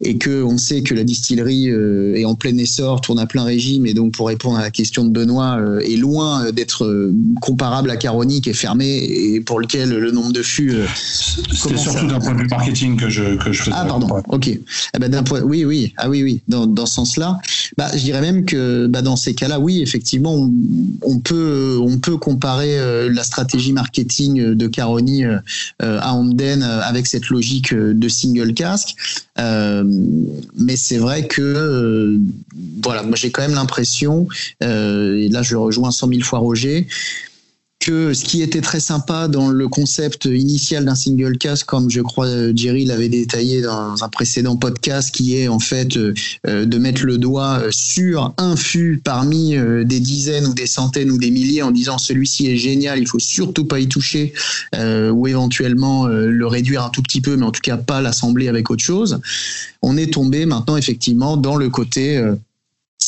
[0.00, 3.86] et que on sait que la distillerie est en plein essor, tourne à plein régime
[3.86, 8.40] et donc pour répondre à la question de Benoît est loin d'être comparable à Caroni
[8.40, 12.40] qui est fermé et pour lequel le nombre de fûts C'était surtout d'un point de
[12.42, 13.76] vue marketing que je, que je faisais.
[13.76, 14.48] ah pardon, ok.
[14.48, 17.38] Eh ben, d'un point, oui, oui, ah oui, oui, dans, dans ce sens-là,
[17.76, 20.50] bah, je dirais même que bah, dans ces cas-là, oui, effectivement,
[21.02, 25.38] on, peut, on peut comparer euh, la stratégie marketing de Caroni euh,
[25.82, 28.94] euh, à Hamden euh, avec cette logique de single casque.
[29.38, 32.18] Mais c'est vrai que,
[32.82, 34.26] voilà, moi j'ai quand même l'impression,
[34.60, 36.86] et là je rejoins 100 000 fois Roger,
[37.86, 42.26] ce qui était très sympa dans le concept initial d'un single cast, comme je crois
[42.26, 46.14] euh, Jerry l'avait détaillé dans un précédent podcast, qui est en fait euh,
[46.46, 51.18] euh, de mettre le doigt sur un fût parmi des dizaines ou des centaines ou
[51.18, 54.32] des milliers en disant celui-ci est génial, il faut surtout pas y toucher,
[54.74, 58.70] ou éventuellement le réduire un tout petit peu, mais en tout cas pas l'assembler avec
[58.70, 59.20] autre chose.
[59.82, 62.22] On est tombé maintenant effectivement dans le côté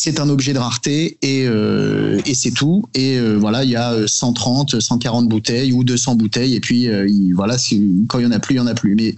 [0.00, 2.84] c'est un objet de rareté et, euh, c'est tout.
[2.94, 6.54] Et euh, voilà, il y a 130, 140 bouteilles ou 200 bouteilles.
[6.54, 7.56] Et puis euh, il- voilà,
[8.06, 8.94] quand il y en a plus, il y en a plus.
[8.94, 9.16] Mais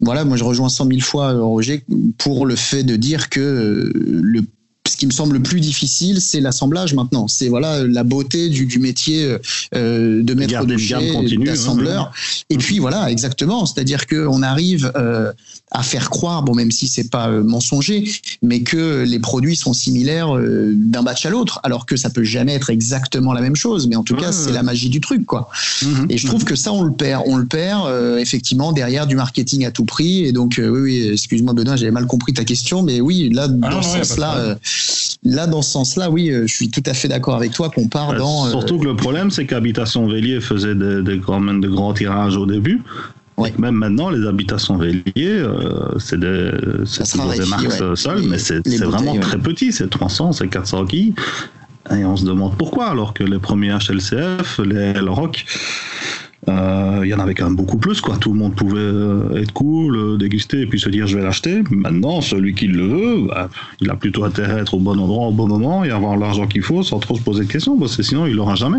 [0.00, 1.82] voilà, moi je rejoins 100 000 fois euh, Roger
[2.18, 4.42] pour le fait de dire que euh, le
[4.88, 7.28] ce qui me semble le plus difficile, c'est l'assemblage maintenant.
[7.28, 9.36] C'est voilà la beauté du, du métier
[9.74, 12.12] euh, de maître de continue, hein, d'assembleur.
[12.50, 13.64] Et puis voilà, exactement.
[13.64, 15.32] C'est-à-dire qu'on arrive euh,
[15.70, 18.10] à faire croire, bon même si c'est pas euh, mensonger,
[18.42, 22.24] mais que les produits sont similaires euh, d'un batch à l'autre, alors que ça peut
[22.24, 23.86] jamais être exactement la même chose.
[23.86, 25.48] Mais en tout cas, c'est la magie du truc, quoi.
[25.82, 26.06] Mhm.
[26.10, 27.22] Et je trouve que ça, on le perd.
[27.26, 30.24] On le perd effectivement derrière du marketing à tout prix.
[30.24, 33.70] Et donc, oui, oui, excuse-moi Benoît, j'avais mal compris ta question, mais oui, là, dans
[33.70, 34.58] non, ce sens-là,
[35.24, 37.86] là, dans ce sens-là, oui, euh, je suis tout à fait d'accord avec toi qu'on
[37.88, 38.46] part Ouais, dans.
[38.46, 41.94] euh, Surtout que le problème, c'est qu'Habitation Vélier faisait des, des grands, même de grands
[41.94, 42.82] tirages au début.
[43.38, 43.52] Ouais.
[43.58, 47.96] Même maintenant, les habitations Vélier, euh, c'est des, des marques ouais.
[47.96, 49.20] seules, Les- mais c'est vraiment ouais.
[49.20, 51.14] très petit, c'est 300, c'est 400 quilles.
[51.90, 57.14] Et on se demande pourquoi, alors que les premiers HLCF, les Rock, euh, il y
[57.14, 58.00] en avait quand même beaucoup plus.
[58.00, 58.16] Quoi.
[58.16, 61.24] Tout le monde pouvait euh, être cool, euh, déguster et puis se dire je vais
[61.24, 61.62] l'acheter.
[61.70, 63.48] Maintenant, celui qui le veut, bah,
[63.80, 66.46] il a plutôt intérêt à être au bon endroit au bon moment et avoir l'argent
[66.46, 68.78] qu'il faut sans trop se poser de questions, parce que sinon il l'aura jamais.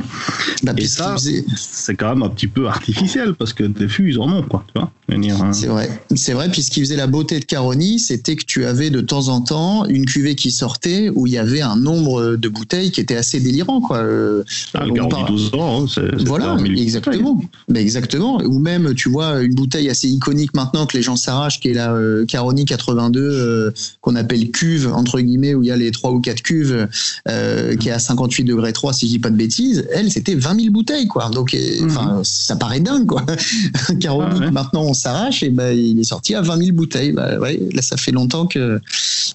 [0.64, 1.16] Bah, et ça,
[1.56, 4.44] c'est quand même un petit peu artificiel parce que des fûts, ils en ont.
[4.44, 5.52] Quoi, tu vois hein.
[5.54, 6.50] C'est vrai, c'est vrai.
[6.50, 9.42] Puis ce qui faisait la beauté de Caroni, c'était que tu avais de temps en
[9.42, 13.16] temps une cuvée qui sortait où il y avait un nombre de bouteilles qui était
[13.16, 13.98] assez délirant, quoi.
[13.98, 17.40] Euh, Ah, le on parle- 12 ans, hein, c'est Voilà, exactement.
[17.70, 18.40] Mais exactement.
[18.44, 21.74] Ou même, tu vois, une bouteille assez iconique maintenant que les gens s'arrachent, qui est
[21.74, 25.92] la euh, Caroni 82, euh, qu'on appelle cuve, entre guillemets, où il y a les
[25.92, 26.88] trois ou quatre cuves,
[27.30, 29.88] euh, qui est à 58 degrés 3, si je dis pas de bêtises.
[29.94, 31.30] Elle, c'était 20 000 bouteilles, quoi.
[31.30, 32.22] Donc, Mhm.
[32.24, 33.24] ça paraît dingue, quoi.
[34.02, 34.52] Caroni, Ah ouais.
[34.52, 37.14] maintenant, on s'arrache, et ben, il est sorti à 20 000 bouteilles.
[37.14, 38.80] Bah, ouais, là, ça fait longtemps que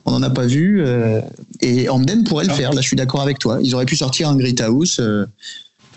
[0.04, 0.84] on n'en a pas vu.
[1.60, 2.54] et Amden pourrait le Ah.
[2.56, 2.72] faire.
[2.74, 3.58] Là, je suis d'accord avec toi.
[3.62, 5.00] Ils auraient pu sortir un Grit House.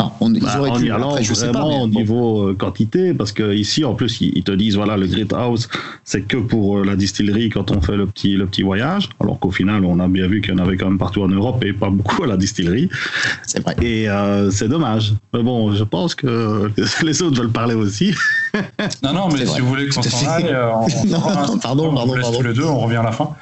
[0.02, 0.86] Enfin, on, ils Bah, auraient en pu.
[0.88, 1.60] Irlande, Après, je sais pas.
[1.62, 2.00] vraiment, au bon.
[2.00, 5.32] niveau euh, quantité, parce que ici, en plus, ils, ils te disent, voilà, le Great
[5.34, 5.70] House,
[6.04, 9.40] c'est que pour euh, la distillerie quand on fait le petit, le petit voyage, alors
[9.40, 11.64] qu'au final, on a bien vu qu'il y en avait quand même partout en Europe
[11.64, 12.90] et pas beaucoup à la distillerie.
[13.46, 13.76] C'est vrai.
[13.82, 15.14] Et euh, c'est dommage.
[15.34, 16.72] Mais bon, je pense que,
[17.04, 18.14] les autres veulent parler aussi.
[19.04, 19.62] Non, non, mais si vrai.
[19.62, 21.20] vous voulez qu'on s'en aille, on, on Non,
[21.60, 22.38] pardon, on pardon, pardon.
[22.38, 23.30] tous les deux, on revient à la fin.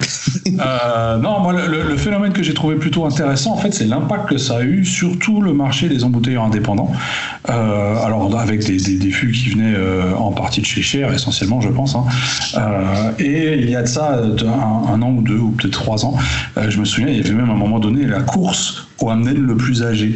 [0.60, 4.28] Euh, non, moi, le, le phénomène que j'ai trouvé plutôt intéressant, en fait, c'est l'impact
[4.28, 6.92] que ça a eu sur tout le marché des embouteilleurs indépendants.
[7.48, 11.68] Euh, alors, avec des, des, qui venaient euh, en partie de chez Cher, essentiellement, je
[11.68, 11.94] pense.
[11.94, 12.04] hein.
[12.56, 16.04] Euh, et il y a de ça de un, an ou deux, ou peut-être trois
[16.04, 16.16] ans,
[16.58, 19.10] euh, je me souviens, il y avait même à un moment donné la course au
[19.10, 20.14] Hamden le plus âgé.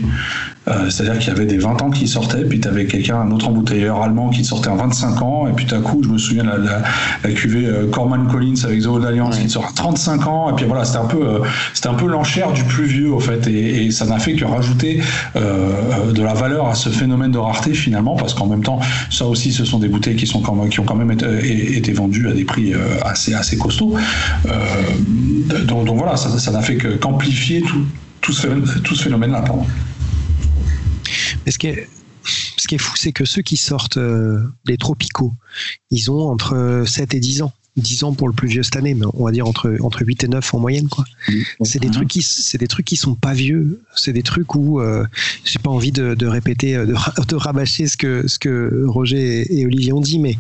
[0.89, 3.49] C'est-à-dire qu'il y avait des 20 ans qui sortaient, puis tu avais quelqu'un, un autre
[3.49, 6.43] embouteilleur allemand qui sortait en 25 ans, et puis tout à coup, je me souviens
[6.45, 6.83] la, la,
[7.23, 9.43] la cuvée euh, Corman Collins avec Zoho d'Alliance Ouais.
[9.43, 12.65] qui sort à 35 ans, et puis voilà, c'était un peu, euh, peu l'enchère du
[12.65, 15.03] plus vieux, au fait, et, et ça n'a fait que rajouter
[15.37, 19.53] euh, la valeur à ce phénomène de rareté finalement, parce qu'en même temps, ça aussi,
[19.53, 22.75] ce sont des bouteilles qui, sont qui ont quand même été, vendues à des prix
[22.75, 23.97] euh, assez, assez costauds.
[24.47, 27.85] Euh, donc, voilà, ça n'a fait qu'amplifier tout,
[28.21, 29.45] tout ce phénomène- phénomène-là.
[31.51, 31.89] ce est,
[32.25, 34.41] ce qui est fou, c'est que ceux qui sortent euh,
[34.79, 35.35] tropicaux,
[35.91, 37.53] ils ont entre 7 et 10 ans.
[37.77, 40.25] 10 ans pour le plus vieux cette année, mais on va dire entre, entre 8
[40.25, 40.89] et 9 en moyenne.
[40.89, 41.05] quoi.
[41.63, 43.81] C'est des, trucs qui, c'est des trucs qui sont pas vieux.
[43.97, 45.05] C'est des trucs où euh,
[45.45, 46.95] j'ai pas envie de, de répéter, euh, de,
[47.27, 50.39] de rabâcher ce que, ce que Roger et, et Olivier ont dit, mais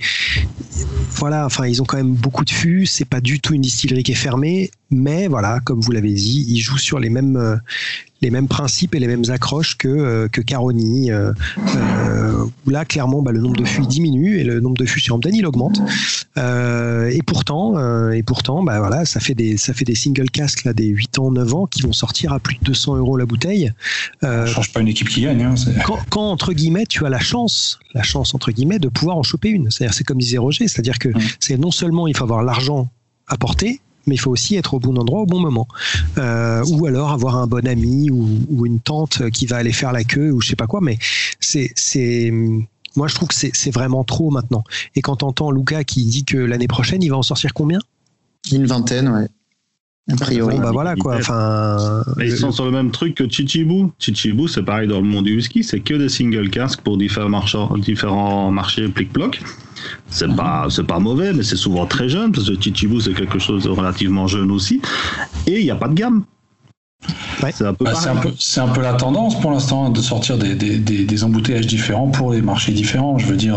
[1.10, 2.86] voilà, enfin, ils ont quand même beaucoup de fûts.
[2.86, 6.46] C'est pas du tout une distillerie qui est fermée, mais voilà, comme vous l'avez dit,
[6.48, 7.56] ils jouent sur les mêmes, euh,
[8.22, 11.10] les mêmes principes et les mêmes accroches que, euh, que Caroni.
[11.10, 11.32] euh,
[12.66, 15.34] là, clairement, bah, le nombre de il diminue et le nombre de fûts chez Amden
[15.34, 15.80] il augmente.
[16.38, 20.30] Euh, et pourtant, euh, et pourtant, bah voilà, ça fait des, ça fait des single
[20.30, 23.16] casques là, des 8 ans, 9 ans qui vont sortir à plus de 200 euros
[23.16, 23.72] la bouteille.
[24.22, 25.42] Euh, change pas une équipe qui gagne.
[25.42, 25.54] Hein,
[25.84, 29.22] quand, quand, entre guillemets tu as la chance, la chance entre guillemets de pouvoir en
[29.22, 29.70] choper une.
[29.70, 31.08] C'est-à-dire c'est comme disait Roger, c'est-à-dire que
[31.40, 32.90] c'est non seulement il faut avoir l'argent
[33.26, 35.66] à porter, mais il faut aussi être au bon endroit au bon moment.
[36.18, 39.92] Euh, ou alors avoir un bon ami ou, ou une tante qui va aller faire
[39.92, 40.80] la queue ou je sais pas quoi.
[40.82, 40.98] Mais
[41.40, 42.32] c'est c'est
[42.96, 44.64] moi je trouve que c'est c'est vraiment trop maintenant.
[44.94, 47.78] Et quand t'entends Luca qui dit que l'année prochaine il va en sortir combien?
[48.52, 49.26] Une vingtaine, ouais.
[50.12, 50.56] A priori.
[50.56, 51.16] Bon bah voilà quoi.
[51.16, 53.86] Enfin, Mais ils le- sont sur le même truc que Chichibu.
[53.98, 57.30] Chichibu, c'est pareil dans le monde du whisky, c'est que des single casques pour différents,
[57.30, 59.40] marchands, différents marchés plic-ploc.
[60.08, 63.38] C'est pas, c'est pas mauvais, mais c'est souvent très jeune, parce que Chichibu, c'est quelque
[63.38, 64.80] chose de relativement jeune aussi.
[65.46, 66.24] Et il n'y a pas de gamme.
[67.42, 67.50] Ouais.
[67.54, 70.38] C'est un peu Bah, c'est un c'est un peu la tendance pour l'instant de sortir
[70.38, 73.18] des, des, des, des embouteillages différents pour les marchés différents.
[73.18, 73.56] Je veux dire,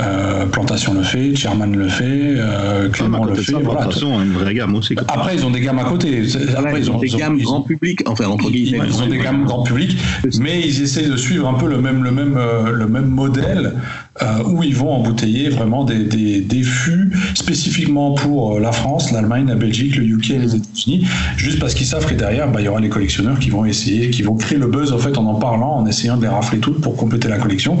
[0.00, 2.04] euh, Plantation le fait, Chairman le fait,
[2.36, 3.52] euh, à Clément le fait.
[3.52, 3.80] ça, voilà.
[3.80, 4.94] Plantation a une vraie gamme aussi.
[4.94, 5.04] quoi.
[5.08, 6.22] Après, ils ont des gammes à côté.
[6.56, 8.86] Après, ils ont des gammes ils ont- grand public, enfin entre ils, guillemets.
[8.86, 9.96] ils ont des gammes grand public,
[10.38, 13.74] mais ils essaient de suivre un peu le même, le même, euh, le même modèle
[14.22, 19.10] euh, où ils vont embouteiller vraiment des, des, des fûts spécifiquement pour euh, la France,
[19.12, 21.06] l'Allemagne, la Belgique, le UK et les États-Unis,
[21.36, 24.10] juste parce qu'ils savent que derrière, bah, il y aura les collectionneurs qui vont essayer,
[24.10, 26.58] qui vont créer le buzz en fait en en parlant, en essayant de les rafler
[26.58, 27.78] toutes pour compléter la collection.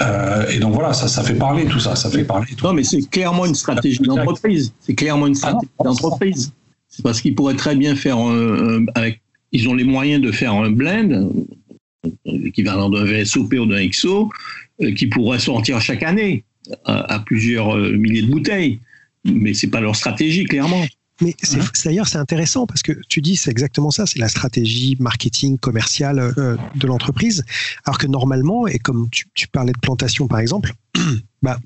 [0.00, 2.46] Euh, et donc voilà, ça, ça fait parler tout ça, ça fait parler.
[2.56, 2.66] Tout.
[2.66, 4.72] Non, mais c'est clairement une stratégie d'entreprise.
[4.80, 6.52] C'est clairement une Ah stratégie d'entreprise.
[6.88, 9.20] C'est parce qu'ils pourraient très bien faire un, avec.
[9.52, 14.30] Ils ont les moyens de faire un blend, euh, l'équivalent d'un VSOP ou d'un XO,
[14.80, 16.44] euh, qui pourrait sortir chaque année
[16.84, 18.78] à, à plusieurs euh, milliers de bouteilles.
[19.24, 20.84] Mais c'est pas leur stratégie, clairement.
[21.20, 24.96] Mais c'est, d'ailleurs, c'est intéressant parce que tu dis c'est exactement ça, c'est la stratégie
[24.98, 27.44] marketing commerciale euh, de l'entreprise.
[27.84, 30.72] Alors que normalement, et comme tu, tu parlais de plantation par exemple,
[31.42, 31.58] bah,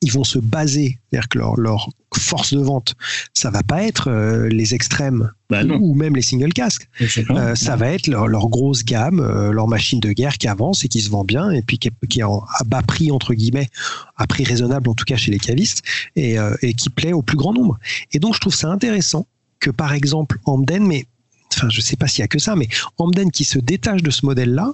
[0.00, 2.94] ils vont se baser, c'est-à-dire que leur, leur, force de vente,
[3.34, 6.88] ça va pas être euh, les extrêmes Bah ou même les single casques.
[7.30, 10.84] Euh, ça va être leur, leur grosse gamme, euh, leur machine de guerre qui avance
[10.84, 13.10] et qui se vend bien et puis qui est, qui est en, à bas prix
[13.10, 13.68] entre guillemets,
[14.16, 15.82] à prix raisonnable en tout cas chez les cavistes
[16.16, 17.78] et, euh, et qui plaît au plus grand nombre.
[18.12, 19.26] Et donc je trouve ça intéressant
[19.60, 21.06] que par exemple Hamden, mais
[21.54, 24.10] enfin je sais pas s'il y a que ça, mais Hamden qui se détache de
[24.10, 24.72] ce modèle-là,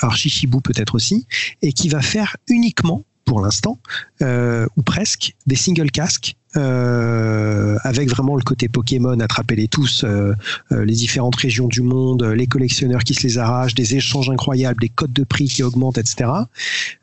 [0.00, 1.26] alors Shishibu peut-être aussi,
[1.62, 3.78] et qui va faire uniquement pour l'instant,
[4.22, 10.34] euh, ou presque, des single casques euh, avec vraiment le côté Pokémon, attraper-les tous, euh,
[10.72, 14.80] euh, les différentes régions du monde, les collectionneurs qui se les arrachent, des échanges incroyables,
[14.80, 16.28] des codes de prix qui augmentent, etc.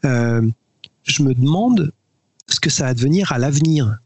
[0.04, 0.42] Euh,
[1.06, 1.94] je me demande
[2.50, 4.00] ce que ça va devenir à l'avenir.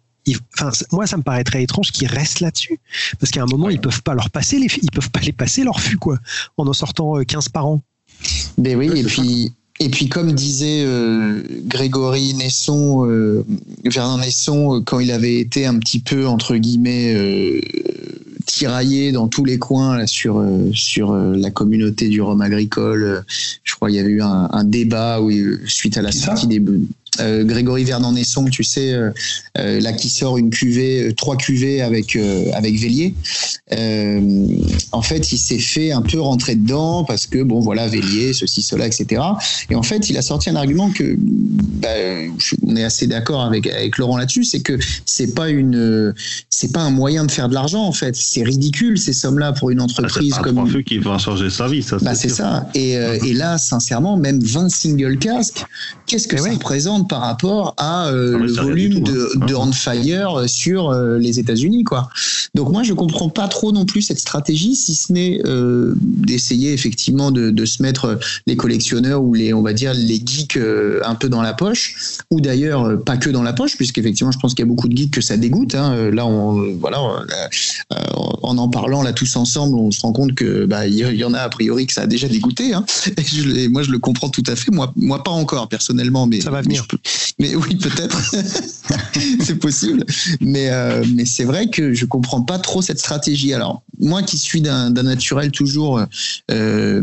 [0.53, 2.79] Enfin, moi, ça me paraît très étrange qu'ils restent là-dessus,
[3.19, 5.63] parce qu'à un moment, ils peuvent pas leur passer les, ils peuvent pas les passer
[5.63, 6.19] leur fût quoi,
[6.57, 7.81] en en sortant euh, 15 par an.
[8.59, 13.43] Ben oui, et puis, et puis comme disait euh, Grégory Nesson, euh,
[13.83, 17.59] Vernon Nesson, euh, quand il avait été un petit peu, entre guillemets, euh,
[18.45, 23.03] tiraillé dans tous les coins là, sur, euh, sur euh, la communauté du rhum agricole,
[23.03, 23.21] euh,
[23.63, 25.31] je crois qu'il y avait eu un, un débat où,
[25.65, 26.61] suite à la sortie des...
[27.19, 29.11] euh, Grégory Vernon Nesson, tu sais, euh,
[29.57, 32.17] euh, là qui sort une cuvée, trois cuvées avec
[32.53, 33.13] avec Vélier.
[34.91, 38.61] En fait, il s'est fait un peu rentrer dedans parce que bon, voilà, Vélier, ceci,
[38.61, 39.21] cela, etc.
[39.69, 41.89] Et en fait, il a sorti un argument que bah,
[42.65, 46.13] on est assez d'accord avec avec Laurent là-dessus, c'est que c'est pas une,
[46.49, 48.15] c'est pas un moyen de faire de l'argent en fait.
[48.15, 51.17] C'est ridicule ces sommes-là pour une Ah, C'est entreprise pas un comme feux qui va
[51.17, 51.97] changer sa vie, ça.
[52.01, 52.69] bah, c'est ça.
[52.73, 55.65] Et, et là, sincèrement, même 20 single casques,
[56.11, 59.29] qu'est-ce que Mais ça représente par rapport à euh, Ah le volume du tout, de,
[59.41, 59.45] hein.
[59.45, 62.09] de On Fire sur euh, les États-Unis, quoi.
[62.53, 66.73] Donc moi, je comprends pas trop non plus cette stratégie, si ce n'est euh, d'essayer
[66.73, 70.99] effectivement de, de se mettre les collectionneurs ou les, on va dire, les geeks euh,
[71.05, 74.39] un peu dans la poche, ou d'ailleurs euh, pas que dans la poche, puisqu'effectivement, je
[74.39, 75.75] pense qu'il y a beaucoup de geeks que ça dégoûte.
[75.75, 75.93] Hein.
[75.93, 77.95] Euh, Là, on, euh, voilà, euh,
[78.43, 81.23] en en parlant là tous ensemble, on se rend compte que bah il y, y
[81.23, 82.73] en a a priori que ça a déjà dégoûté.
[82.73, 82.85] Hein.
[83.17, 84.71] Et, je, et moi, je le comprends tout à fait.
[84.71, 86.85] Moi, moi pas encore personnellement, mais Ça va mais venir.
[86.91, 86.97] je
[87.39, 88.19] Mais, oui, peut-être,
[89.43, 90.05] c'est possible.
[90.39, 93.53] Mais euh, mais c'est vrai que je comprends pas trop cette stratégie.
[93.53, 96.01] Alors moi, qui suis d'un naturel toujours
[96.49, 97.01] euh,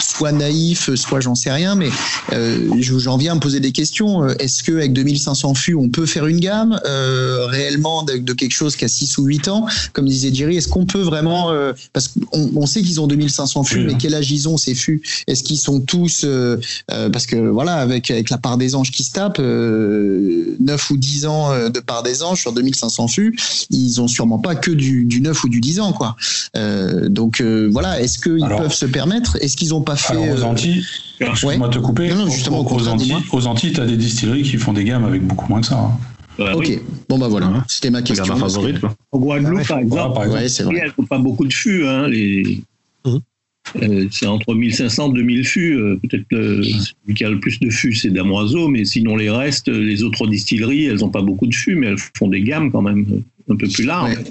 [0.00, 1.88] soit naïf, soit j'en sais rien, mais
[2.32, 4.26] euh, je- j'en viens à me poser des questions.
[4.28, 8.52] Est-ce que avec 2500 fûts, on peut faire une gamme euh, réellement de, de quelque
[8.52, 9.66] chose qui a 6 ou 8 ans?
[9.92, 13.64] Comme disait Jerry, est-ce qu'on peut vraiment euh, parce qu'on on sait qu'ils ont 2500
[13.64, 15.02] fûts, Oui, mais quel âge ils ont ces fûts?
[15.26, 16.56] Est-ce qu'ils sont tous euh,
[16.90, 20.90] euh, parce que voilà, avec avec la part des anges qui se tapent, euh, 9
[20.90, 23.36] ou 10 ans euh, de part des anges sur 2500 fûts,
[23.70, 26.16] ils ont sûrement pas que du, du 9 ou du 10 ans quoi.
[26.56, 29.36] Euh, donc euh, voilà, est-ce qu'ils peuvent se permettre?
[29.42, 30.82] Est-ce qu'ils ont pas fait Alors, aux Antilles,
[31.20, 33.96] excuse-moi de te couper, Non, non, justement, au aux, Antilles, aux Antilles, tu as des
[33.98, 35.78] distilleries qui font des gammes avec beaucoup moins que ça.
[35.78, 35.90] hein.
[36.38, 36.78] Voilà, Ok, oui.
[37.08, 37.58] bon bah voilà, Ouais.
[37.68, 38.34] c'était ma question.
[38.34, 38.92] Que- favorite, quoi.
[39.12, 40.42] En Guadeloupe, Ouais, par exemple, par exemple.
[40.42, 40.80] Ouais, c'est vrai.
[40.82, 41.86] elles n'ont pas beaucoup de fûts.
[41.86, 42.60] Hein, les...
[43.82, 45.74] Euh, c'est entre 1500 et 2000 fûts.
[45.78, 49.68] euh, Peut-être celui qui a le plus de fûts, c'est Damoiseau, mais sinon les restes,
[49.68, 52.82] les autres distilleries, elles n'ont pas beaucoup de fûts, mais elles font des gammes quand
[52.82, 53.04] même
[53.50, 54.16] un peu plus larges.
[54.16, 54.24] Ouais.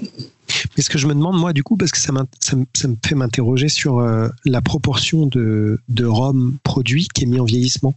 [0.76, 2.56] Mais ce que je me demande, moi, du coup, parce que ça, me- ça
[2.88, 7.44] me fait m'interroger sur euh, la proportion de, de rhum produit qui est mis en
[7.44, 7.94] vieillissement.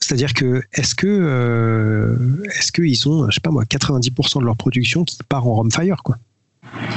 [0.00, 2.16] C'est-à-dire que, est-ce que, euh,
[2.56, 5.70] est-ce qu'ils ont, je sais pas moi, 90% de leur production qui part en rhum
[5.70, 6.16] fire, quoi?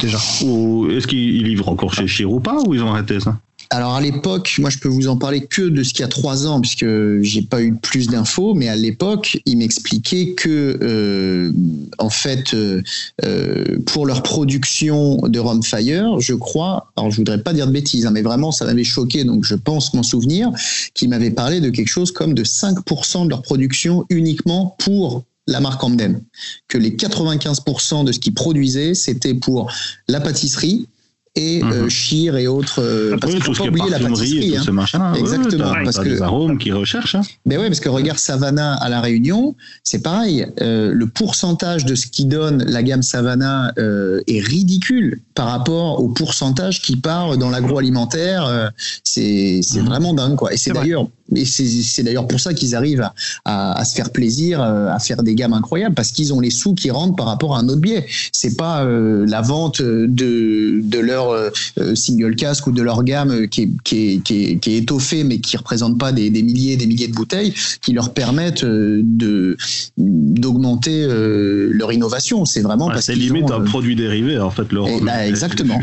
[0.01, 0.17] Déjà.
[0.43, 3.39] Ou est-ce qu'ils livrent encore chez Chirou ou pas, ou ils ont arrêté ça?
[3.75, 6.07] Alors à l'époque, moi je peux vous en parler que de ce qu'il y a
[6.07, 6.85] trois ans, puisque
[7.23, 11.51] j'ai pas eu plus d'infos, mais à l'époque, ils m'expliquaient que euh,
[11.97, 12.81] en fait, euh,
[13.25, 17.73] euh, pour leur production de Rhum Fire, je crois, alors je voudrais pas dire de
[17.73, 20.51] bêtises, hein, mais vraiment ça m'avait choqué, donc je pense m'en souvenir,
[20.93, 25.59] qu'ils m'avaient parlé de quelque chose comme de 5% de leur production uniquement pour la
[25.59, 26.21] marque Hamden,
[26.69, 29.69] que les 95% de ce qu'ils produisaient, c'était pour
[30.07, 30.87] la pâtisserie
[31.35, 31.61] et.
[31.89, 32.81] Chir et autres.
[32.81, 34.63] euh, parce Oui, qu'il faut tout ce pas oublier la parfumerie et pâtisserie.
[34.63, 34.73] tous hein.
[34.73, 35.11] machins-là.
[35.13, 37.15] Ouais, Exactement, parce que- des arômes qui recherchent.
[37.15, 37.21] Hein.
[37.45, 40.45] Ben ouais, parce que regarde Savannah à la Réunion, c'est pareil.
[40.61, 46.01] euh, le pourcentage de ce qui donne la gamme Savannah euh, est ridicule par rapport
[46.01, 48.45] au pourcentage qui part dans l'agroalimentaire.
[48.45, 48.67] euh,
[49.03, 49.85] c'est Mhm.
[49.85, 50.53] vraiment dingue, quoi.
[50.53, 53.13] Et c'est d'ailleurs, et c'est d'ailleurs pour ça qu'ils arrivent à,
[53.45, 56.73] à, à se faire plaisir, à faire des gammes incroyables, parce qu'ils ont les sous
[56.73, 58.05] qui rentrent par rapport à un autre biais.
[58.31, 61.49] C'est pas la vente de de leur euh,
[61.95, 64.77] single casque ou de leur gamme euh, qui est, qui est, qui est, qui est
[64.77, 68.13] étoffée, mais qui représente pas des, des milliers et des milliers de bouteilles, qui leur
[68.13, 69.57] permettent euh, de
[69.97, 72.45] d'augmenter euh, leur innovation.
[72.45, 74.71] C'est vraiment Ouais, parce c'est limite ont, un euh, produit dérivé, en fait.
[74.71, 75.05] Le et rhum.
[75.05, 75.79] là, exactement.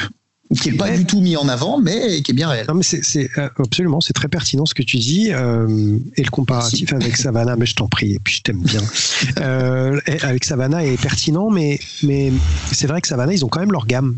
[0.61, 2.66] qui est pas du tout mis en avant, mais qui est bien réel.
[2.68, 5.32] Non, mais c'est c'est, euh, absolument, c'est très pertinent ce que tu dis.
[5.32, 8.82] euh, et le comparatif avec Savannah, mais je t'en prie, et puis je t'aime bien.
[9.40, 12.32] Euh, avec Savannah est pertinent, mais, mais
[12.70, 14.16] c'est vrai que Savannah, ils ont quand même leur gamme.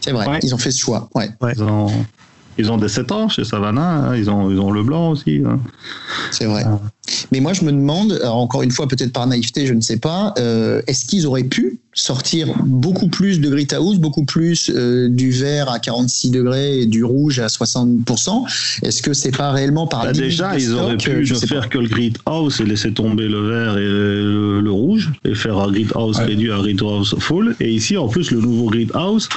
[0.00, 0.38] C'est vrai, Ouais.
[0.42, 1.08] ils ont fait ce choix.
[1.14, 1.86] Ouais, Ils ont,
[2.58, 5.40] ils ont des 7 ans chez Savannah, hein, ils, ont, ils ont le blanc aussi.
[5.46, 5.58] hein.
[6.30, 6.62] c'est vrai.
[6.66, 6.78] Ah.
[7.32, 10.32] Mais moi, je me demande, encore une fois, peut-être par naïveté, je ne sais pas,
[10.38, 15.30] euh, est-ce qu'ils auraient pu sortir beaucoup plus de Grit House, beaucoup plus euh, du
[15.32, 18.44] vert à 46 degrés et du rouge à 60%
[18.82, 21.68] Est-ce que c'est pas réellement par Bah, déjà, ils auraient pu je ne faire pas.
[21.68, 25.58] que le grid house et laisser tomber le vert et le, le rouge et faire
[25.58, 26.26] un grid house Ouais.
[26.26, 27.56] réduit à un grid house full.
[27.60, 29.28] Et ici, en plus, le nouveau grid house,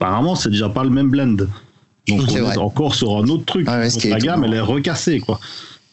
[0.00, 1.36] apparemment, c'est déjà pas le même blend.
[2.06, 2.54] Donc, on vrai.
[2.54, 3.66] est encore sur un autre truc.
[3.68, 4.46] Ah ouais, Donc, la gamme, étonnant.
[4.52, 5.40] elle est recassée, quoi.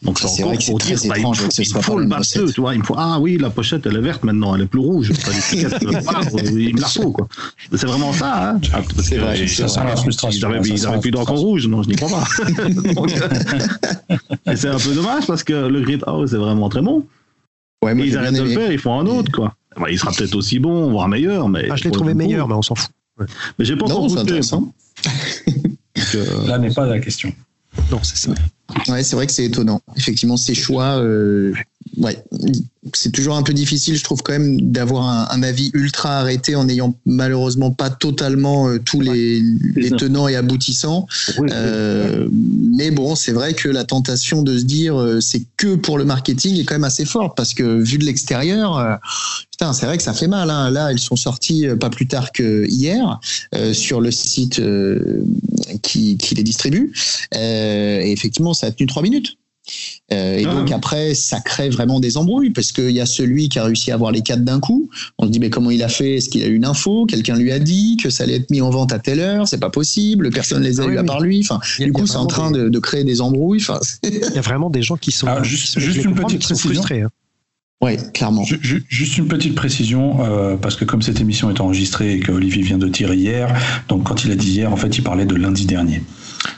[0.02, 1.64] Donc, Ça, c'est encore vrai que pour dire, très bah, il faut, que ce il
[1.64, 2.74] soit faut pas le basseux, tu vois.
[2.74, 5.12] Il me faut, ah oui, la pochette, elle est verte maintenant, elle est plus rouge.
[5.26, 5.30] Ah,
[6.42, 7.28] il me la faut, quoi.
[7.72, 8.60] C'est vraiment ça, hein.
[8.72, 10.94] Ah, C'est que vrai, ils- ça sent la frustration, Ils avaient, ça ils sent avaient
[10.96, 12.24] la plus d'encre rouge, non, je n'y crois pas.
[12.94, 13.12] Donc,
[14.50, 17.06] et c'est un peu dommage parce que le grid house est vraiment très bon.
[17.84, 19.54] Ouais, moi, ils arrêtent de le faire, ils font un autre, quoi.
[19.78, 21.68] Bah, il sera peut-être aussi bon, voire meilleur, mais.
[21.70, 22.90] Ah, je l'ai trouvé meilleur, mais on s'en fout.
[23.58, 24.60] Mais j'ai pas Non, c'est intéressant.
[24.62, 27.32] donc, euh, Là n'est pas la question.
[27.90, 28.32] Non, c'est ça.
[28.88, 29.80] Ouais, c'est vrai que c'est étonnant.
[29.96, 31.52] Effectivement, ces choix, euh,
[31.98, 32.22] ouais,
[32.94, 36.56] c'est toujours un peu difficile, je trouve quand même, d'avoir un, un avis ultra arrêté
[36.56, 39.42] en n'ayant malheureusement pas totalement euh, tous les,
[39.98, 41.06] tenants et aboutissants.
[41.38, 45.98] Euh, mais bon, c'est vrai que la tentation de se dire euh, c'est que pour
[45.98, 48.98] le marketing est quand même assez forte parce que vu de l'extérieur,
[49.50, 50.50] putain, c'est vrai que ça fait mal.
[50.50, 50.70] Hein.
[50.70, 53.20] Là, ils sont sortis pas plus tard que hier
[53.72, 54.60] sur le site
[55.82, 56.92] qui, qui les distribue.
[57.34, 59.36] Et effectivement, ça a tenu trois minutes.
[60.12, 60.54] Euh, et Ah.
[60.54, 63.90] donc après, ça crée vraiment des embrouilles parce qu'il y a celui qui a réussi
[63.90, 64.90] à avoir les quatre d'un coup.
[65.18, 66.16] On se dit mais comment il a fait?
[66.16, 67.06] Est-ce qu'il a eu une info?
[67.06, 69.46] Quelqu'un lui a dit que ça allait être mis en vente à telle heure?
[69.46, 70.30] C'est pas possible.
[70.30, 71.06] Personne les a Ah eu oui, à oui.
[71.06, 71.40] part lui.
[71.42, 73.60] Enfin, a- du coup, c'est en vraiment train des- de, de créer des embrouilles.
[73.62, 76.58] Enfin, Il y a vraiment des gens qui sont, Ah, juste- une petite précision.
[76.82, 77.02] frustrés.
[77.02, 77.10] hein.
[77.80, 78.44] ouais, clairement.
[78.44, 82.20] Ju- ju- Juste une petite précision, euh, parce que comme cette émission est enregistrée et
[82.20, 83.52] que Olivier vient de tirer hier,
[83.88, 86.02] donc quand il a dit hier, en fait, il parlait de lundi dernier.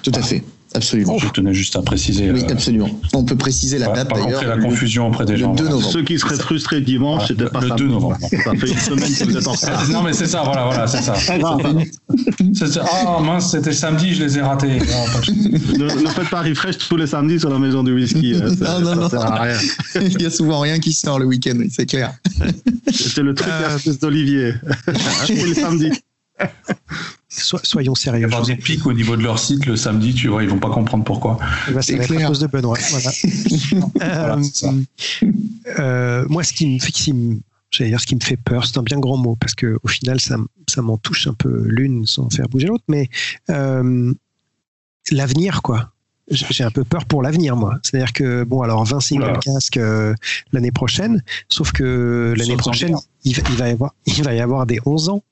[0.02, 0.42] Tout à fait.
[0.76, 1.18] Absolument.
[1.18, 2.32] Je tenais juste à préciser.
[2.32, 2.90] Oui, euh, absolument.
[3.12, 4.44] On peut préciser la date d'ailleurs.
[4.44, 5.54] la confusion auprès des le gens.
[5.54, 5.70] 2 voilà.
[5.76, 5.92] novembre.
[5.92, 7.74] Ceux qui seraient frustrés dimanche, Voilà, c'était pas le ça.
[7.76, 8.18] 2 novembre.
[8.20, 9.88] Ça fait une semaine que vous êtes en retard.
[9.90, 11.14] Non, mais c'est ça, voilà, voilà, c'est ça.
[11.14, 12.84] C'est ça.
[12.90, 14.78] Ah mince, c'était samedi, je les ai ratés.
[14.78, 18.34] Non, Ne, faites pas refresh tous les samedis sur la maison du whisky.
[18.34, 19.10] hein, ça- Non, non, ça non.
[19.10, 19.58] sert à rien.
[20.02, 22.12] Il y a souvent rien qui sort le week-end, c'est clair.
[22.92, 24.54] C'est le truc Euh, d'Olivier.
[25.26, 25.92] Tous les samedis.
[27.36, 28.24] So- soyons Il va y sérieux.
[28.26, 30.70] avoir des pics au niveau de leur site le samedi, tu vois, ils vont pas
[30.70, 31.38] comprendre pourquoi.
[31.68, 32.28] Eh ben, c'est à clair.
[32.28, 32.78] cause de Benoît.
[32.90, 33.10] Voilà.
[33.94, 34.82] Voilà, Euh,
[35.78, 39.16] euh, moi, ce qui me qui ce qui me fait peur, c'est un bien grand
[39.16, 40.36] mot parce que au final, ça,
[40.68, 43.08] ça m'en touche un peu l'une sans faire bouger l'autre, mais
[43.50, 44.12] euh,
[45.10, 45.90] l'avenir, quoi.
[46.30, 47.78] J'ai un peu peur pour l'avenir, moi.
[47.82, 49.38] C'est-à-dire que, bon, alors 20 single Oula.
[49.40, 50.14] casques euh,
[50.52, 54.34] l'année prochaine, sauf que l'année prochaine, en il va, il, va y avoir, il va
[54.34, 55.22] y avoir des 11 ans,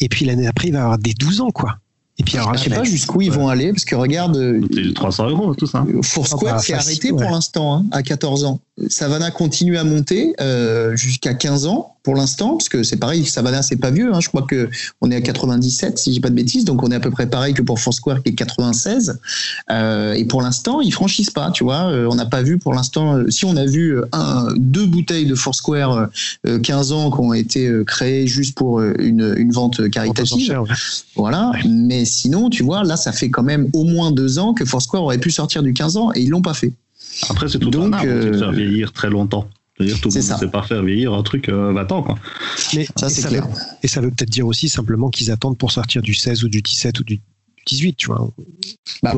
[0.00, 1.78] et puis l'année après, il va y avoir des 12 ans, quoi.
[2.18, 4.92] Et puis, alors, Je sais pas jusqu'où ils vont aller, parce que regarde, euh, C'est
[4.92, 5.86] 300 euros, tout ça.
[6.02, 7.22] Foursquare Ah bah, s'est arrêté ouais.
[7.22, 8.60] pour l'instant, hein, à 14 ans.
[8.88, 13.62] Savannah continue à monter euh, jusqu'à 15 ans pour l'instant, parce que c'est pareil, Savannah
[13.62, 14.70] c'est pas vieux, hein, je crois que
[15.02, 17.26] on est à 97 si j'ai pas de bêtises, donc on est à peu près
[17.26, 19.20] pareil que pour Foursquare qui est 96.
[19.70, 21.90] Euh, et pour l'instant ils franchissent pas, tu vois.
[21.90, 25.34] Euh, on n'a pas vu pour l'instant, si on a vu un, deux bouteilles de
[25.34, 26.08] Foursquare
[26.46, 30.58] euh, 15 ans qui ont été créées juste pour une, une vente caritative.
[30.58, 30.68] ouais.
[31.16, 31.52] Voilà.
[31.68, 35.02] Mais sinon, tu vois, là, ça fait quand même au moins deux ans que Foursquare
[35.02, 36.72] aurait pu sortir du 15 ans et ils l'ont pas fait.
[37.28, 39.48] Après, c'est tout Donc, un art de euh, faire vieillir très longtemps.
[39.76, 40.38] C'est-à-dire tout le c'est monde ne ça.
[40.38, 42.02] sait pas faire vieillir un truc euh, 20 ans.
[42.02, 42.18] Quoi.
[42.74, 43.46] Mais Ça, c'est clair.
[43.46, 43.52] veut-
[43.82, 46.60] et ça veut peut-être dire aussi simplement qu'ils attendent pour sortir du 16 ou du
[46.60, 47.20] 17 ou du
[47.66, 48.30] 18, tu vois.
[49.02, 49.12] Bah,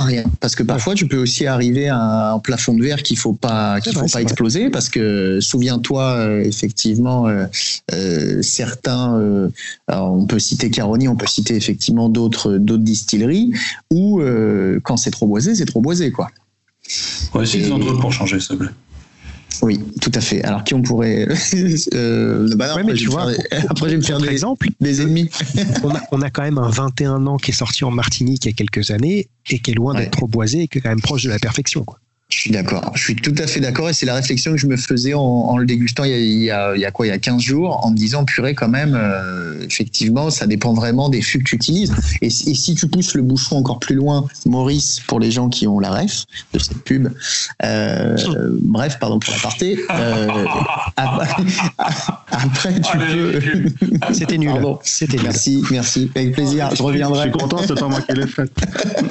[0.00, 0.24] rien.
[0.40, 3.80] Parce que parfois, tu peux aussi arriver à un plafond de verre qu'il faut pas,
[3.80, 4.22] qu'il faut vrai, pas vrai.
[4.22, 4.68] exploser.
[4.70, 7.46] Parce que souviens-toi, euh, effectivement, euh,
[7.92, 9.48] euh, certains, euh,
[9.86, 13.52] alors on peut citer Caroni, on peut citer effectivement d'autres, d'autres distilleries
[13.92, 16.30] où euh, quand c'est trop boisé, c'est trop boisé, quoi.
[17.34, 18.72] Ouais, si Et- en d'autres pour changer, s'il te plaît.
[19.62, 20.42] Oui, tout à fait.
[20.44, 21.26] Alors qui on pourrait
[21.94, 23.90] euh, bah non, Ouais, après, mais je tu vais me vois, faire des- après je
[23.92, 25.30] vais me faire des, exemple, des ennemis.
[25.82, 28.48] on a, on a quand même un 21 ans qui est sorti en Martinique il
[28.48, 30.02] y a quelques années et qui est loin Ouais.
[30.02, 31.82] d'être trop boisé et qui est quand même proche de la perfection.
[31.82, 31.98] Quoi.
[32.30, 32.92] Je suis d'accord.
[32.94, 35.22] Je suis tout à fait d'accord et c'est la réflexion que je me faisais en,
[35.22, 37.12] en le dégustant il y, a, il, y a, il y, a, quoi Il y
[37.12, 41.22] a 15 jours en me disant purée quand même, euh, effectivement, ça dépend vraiment des
[41.22, 41.94] fûts que tu utilises.
[42.20, 45.66] Et, et, si tu pousses le bouchon encore plus loin, Maurice, pour les gens qui
[45.66, 47.08] ont la ref de cette pub,
[47.64, 48.16] euh,
[48.60, 50.44] bref, pardon pour l'aparté, euh,
[52.30, 54.12] après, tu peux...
[54.12, 54.52] C'était nul.
[54.82, 56.10] C'était Merci, merci.
[56.14, 56.70] Avec plaisir.
[56.74, 57.26] Je reviendrai.
[57.26, 58.50] Je suis content, c'est pas moi qui l'ai fait.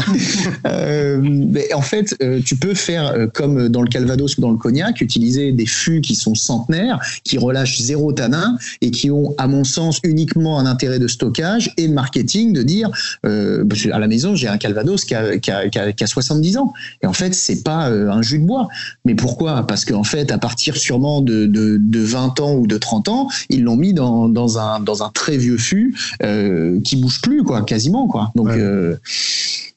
[0.68, 4.52] euh, mais en fait, euh, tu peux faire euh, comme dans le Calvados ou dans
[4.52, 9.34] le Cognac, utiliser des fûts qui sont centenaires, qui relâchent zéro tanin et qui ont,
[9.38, 12.90] à mon sens, uniquement un intérêt de stockage et de marketing de dire
[13.26, 16.08] euh, à la maison, j'ai un Calvados qui a, qui, a, qui, a, qui a,
[16.08, 16.74] 70 ans.
[17.02, 18.68] Et en fait, c'est pas euh, un jus de bois.
[19.06, 19.66] Mais pourquoi?
[19.66, 23.28] Parce qu'en fait, à partir sûrement de, de, de, 20 ans ou de 30 ans,
[23.50, 27.44] ils l'ont mis dans, dans, un, dans un très vieux fût euh, qui bouge plus,
[27.44, 28.08] quoi, quasiment.
[28.08, 28.32] Quoi.
[28.36, 28.98] Donc, ouais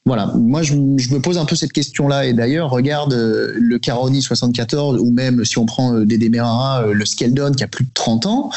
[0.03, 2.25] voilà, moi je, je, me pose un peu cette question-là.
[2.25, 6.81] Et d'ailleurs regarde euh, le Caroni 74 ou même si on prend euh, des Demerara,
[6.81, 8.49] euh, le Skeldon qui a plus de 30 ans,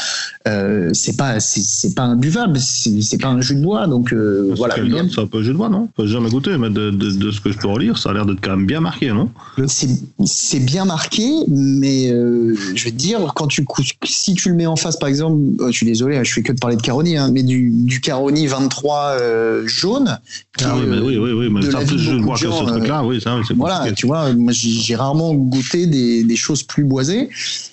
[0.49, 3.87] euh, c'est pas c'est pas imbuvable, c'est pas un jus de bois.
[3.87, 4.77] Donc euh, le voilà.
[4.77, 5.91] Skeldon, c'est un peu jus de bois non?
[5.99, 8.25] J'ai jamais goûté mais de, de, de, ce que je peux relire, ça a l'air
[8.25, 9.29] d'être quand même bien marqué non?
[9.67, 13.67] C'est bien marqué mais euh, je vais te dire quand tu
[14.05, 16.53] si tu le mets en face par exemple, oh, je suis désolé, je fais que
[16.53, 19.19] de parler de Caroni hein, mais du, du Caroni 23
[19.67, 20.19] jaune.
[20.57, 23.05] Qui ah oui, mais oui, oui oui, mais ça plus je vois que ce truc-là,
[23.05, 27.29] oui, ça, c'est Voilà, tu vois, moi j'ai rarement goûté des, des, choses plus boisées.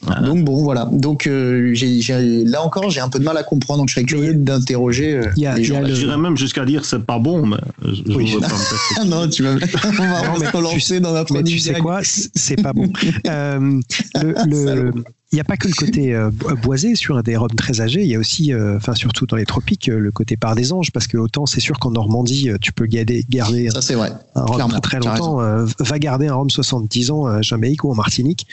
[0.08, 0.22] Ah.
[0.22, 0.90] Donc bon, voilà.
[0.92, 3.80] Donc euh, j ai, j ai, là encore, j'ai un peu de mal à comprendre.
[3.80, 5.82] Donc je serais curieux d'interroger euh, les gens.
[5.82, 5.94] Le...
[5.94, 8.34] J'irais même jusqu'à dire c'est pas bon, mais je oui.
[8.34, 8.48] veux pas
[9.06, 12.74] non, tu vas, on va se lancer dans notre Mais tu sais quoi, c'est pas
[12.74, 12.92] bon.
[13.28, 13.80] euh,
[14.22, 14.94] le, le,
[15.32, 16.30] il n'y a pas que le côté euh,
[16.62, 19.46] boisé sur des robes très âgées, il y a aussi, euh, enfin surtout dans les
[19.46, 22.74] tropiques, euh, le côté par des anges, parce que autant c'est sûr qu'en Normandie, tu
[22.74, 24.12] peux garder, garder Ça, c'est vrai.
[24.36, 25.38] un rhum très, très longtemps.
[25.80, 28.46] va garder un rhum 70 ans à Jamaïque ou en Martinique,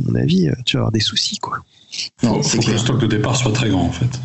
[0.00, 1.36] à mon avis, tu vas avoir des soucis.
[1.38, 1.58] Quoi.
[2.22, 4.20] Non, faut, faut que le stock de départ soit très grand en fait.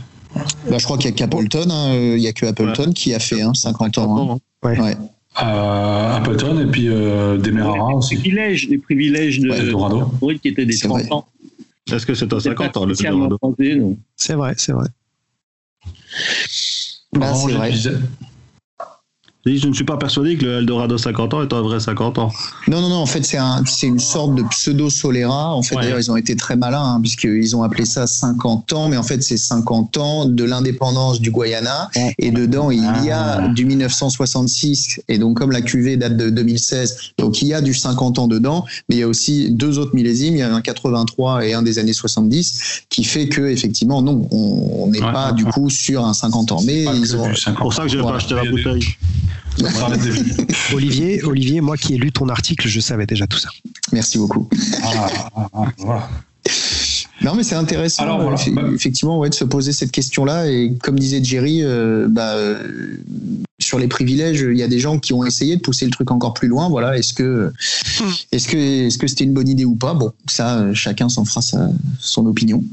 [0.70, 1.93] Bah, je crois qu'il n'y a qu'Appleton, hein.
[1.95, 2.93] il n'y a que Appleton ouais.
[2.93, 4.32] qui a fait hein, 50 ans.
[4.32, 4.39] Hein.
[4.64, 4.80] Ouais.
[4.80, 4.95] ouais.
[5.41, 8.16] Euh, Appleton et puis euh, Demerara aussi.
[8.16, 10.12] Les privilèges, les privilèges de, ouais, Dorado.
[10.22, 11.28] de qui étaient des 30 ans.
[11.92, 12.94] Est-ce que c'est à 50 ans le
[14.16, 14.88] C'est vrai, c'est vrai.
[17.14, 17.72] Bah, c'est vrai.
[19.46, 22.30] Je ne suis pas persuadé que le Eldorado 50 ans est un vrai 50 ans.
[22.68, 25.56] Non, non, non, en fait, c'est un, une sorte de pseudo-Solera.
[25.56, 25.84] En fait, ouais.
[25.84, 29.04] d'ailleurs, ils ont été très malins, hein, puisqu'ils ont appelé ça 50 ans, mais en
[29.04, 31.90] fait, c'est 50 ans de l'indépendance du Guyana.
[32.18, 33.48] Et dedans, il y a ah.
[33.48, 37.74] du 1966, et donc, comme la cuvée date de 2016, donc il y a du
[37.74, 40.62] 50 ans dedans, mais il y a aussi deux autres millésimes, il y a un
[40.62, 45.32] 83 et un des années 70, qui fait que, effectivement, non, on n'est ouais, pas,
[45.32, 46.62] du coup, sur un 50 ans.
[46.66, 47.34] Mais ils ont.
[47.36, 48.84] C'est pour ça que je n'ai pas acheté la bouteille.
[50.74, 53.50] Olivier, Olivier, moi qui ai lu ton article, je savais déjà tout ça.
[53.91, 54.47] Merci beaucoup.
[54.84, 55.50] Ah, ah,
[55.88, 56.10] ah.
[57.22, 58.38] Non, mais c'est intéressant, Alors, voilà.
[58.64, 60.50] euh, effectivement, ouais, de se poser cette question-là.
[60.50, 62.97] Et comme disait Jerry, euh, bah, euh,
[63.60, 66.12] sur les privilèges, il y a des gens qui ont essayé de pousser le truc
[66.12, 66.70] encore plus loin.
[66.70, 67.52] Voilà, est-ce que,
[68.32, 69.93] est-ce que, est-ce que c'était une bonne idée ou pas?
[69.93, 71.70] Bon, ça, chacun s'en fera sa,
[72.00, 72.64] son opinion.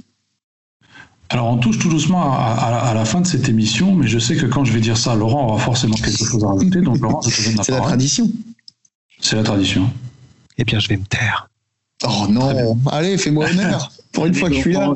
[1.29, 4.19] Alors on touche tout doucement à, à, à, la fin de cette émission, mais je
[4.19, 6.81] sais que quand je vais dire ça, Laurent aura forcément quelque chose à rajouter.
[6.81, 8.31] Donc Laurent, je te donne la C'est la tradition.
[9.21, 9.91] C'est la tradition.
[10.59, 11.49] Eh bien, je vais me taire.
[12.05, 13.91] Oh non, allez, fais-moi honneur.
[14.17, 14.95] Pour une fois que je suis là.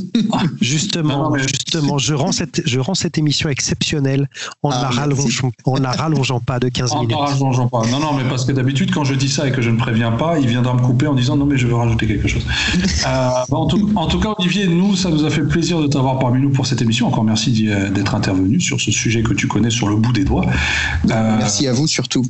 [0.60, 1.42] justement, non, mais...
[1.42, 4.28] justement, je rends cette, je rends cette émission exceptionnelle
[4.62, 7.16] en ah, la rallongeant, en la rallongeant pas de 15 en minutes.
[7.16, 7.82] En rallongeant pas.
[7.90, 10.12] Non, non, mais parce que d'habitude, quand je dis ça et que je ne préviens
[10.12, 12.46] pas, il viendra me couper en disant non, mais je veux rajouter quelque chose.
[13.06, 16.20] euh, en, tout, en, tout, cas, Olivier, nous, ça nous a fait plaisir de t'avoir
[16.20, 17.08] parmi nous pour cette émission.
[17.08, 17.50] Encore merci
[17.92, 20.46] d'être intervenu sur ce sujet que tu connais sur le bout des doigts.
[21.10, 22.24] Euh, merci à vous surtout.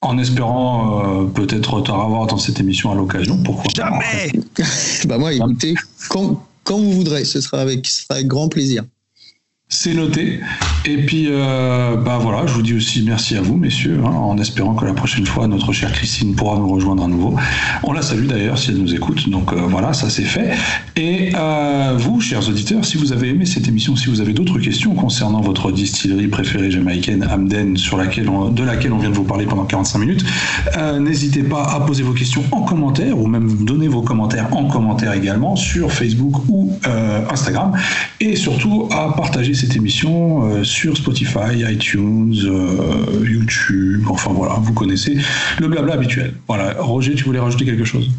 [0.00, 3.36] En espérant euh, peut-être te revoir dans cette émission à l'occasion.
[3.42, 4.30] Pourquoi Jamais
[5.06, 5.74] Bah moi, écoutez,
[6.08, 8.84] quand, quand vous voudrez, ce sera avec, ce sera avec grand plaisir.
[9.70, 10.40] C'est noté.
[10.86, 14.38] Et puis, euh, bah voilà, je vous dis aussi merci à vous, messieurs, hein, en
[14.38, 17.36] espérant que la prochaine fois, notre chère Christine pourra nous rejoindre à nouveau.
[17.82, 19.28] On la salue d'ailleurs si elle nous écoute.
[19.28, 20.54] Donc euh, voilà, ça c'est fait.
[20.96, 24.58] Et euh, vous, chers auditeurs, si vous avez aimé cette émission, si vous avez d'autres
[24.58, 29.24] questions concernant votre distillerie préférée jamaïcaine, Amden, sur laquelle de laquelle on vient de vous
[29.24, 30.24] parler pendant 45 minutes,
[30.98, 35.12] n'hésitez pas à poser vos questions en commentaire ou même donner vos commentaires en commentaire
[35.12, 36.72] également sur Facebook ou
[37.30, 37.72] Instagram.
[38.20, 44.72] Et surtout à partager cette émission euh, sur Spotify, iTunes, euh, YouTube, enfin voilà, vous
[44.72, 45.18] connaissez
[45.58, 46.34] le blabla habituel.
[46.46, 48.10] Voilà, Roger, tu voulais rajouter quelque chose?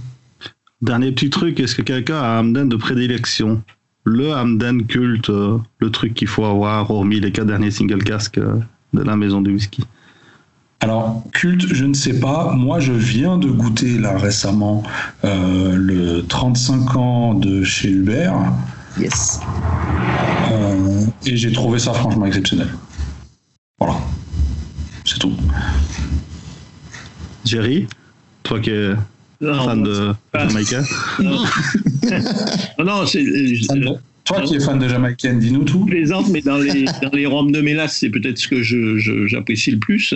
[0.82, 3.62] Dernier petit truc, est-ce que quelqu'un a un Hamden de prédilection?
[4.04, 8.40] Le Hamden culte, euh, le truc qu'il faut avoir, hormis les quatre derniers single casques
[8.40, 9.84] de la maison du whisky?
[10.82, 12.54] Alors, culte, je ne sais pas.
[12.54, 14.84] Moi, je viens de goûter là récemment
[15.26, 18.36] euh, le 35 ans de chez Hubert.
[18.98, 19.42] Yes.
[20.52, 20.79] Euh,
[21.26, 22.68] et j'ai trouvé ça franchement exceptionnel.
[23.80, 23.98] Voilà.
[25.06, 25.36] C'est tout.
[27.46, 27.88] Jerry,
[28.44, 28.92] toi qui es
[29.42, 30.82] Non, fan de pas- Jamaica.
[32.80, 33.24] Non, non, c'est.
[33.24, 33.94] euh,
[34.26, 35.84] Toi qui es fan de Jamaïcaine, dis-nous tout.
[35.88, 38.98] Je plaisante, mais dans les, dans les rhums de mélasse, c'est peut-être ce que je-
[38.98, 40.14] je- j'apprécie le plus.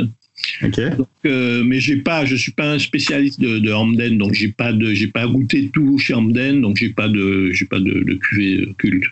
[0.63, 0.79] Ok.
[0.97, 4.49] Donc, euh, mais j'ai pas, je suis pas un spécialiste de, de Hamden, donc j'ai
[4.49, 8.03] pas de, j'ai pas goûté tout chez Hamden, donc j'ai pas de, j'ai pas de,
[8.03, 9.05] de cuvée culte.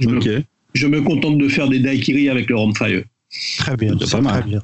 [0.00, 0.28] Je, me, Ok.
[0.74, 3.04] je me contente de faire des daiquiris avec le rhum fire.
[3.58, 4.40] Très bien, C'est pas mal.
[4.40, 4.62] très bien.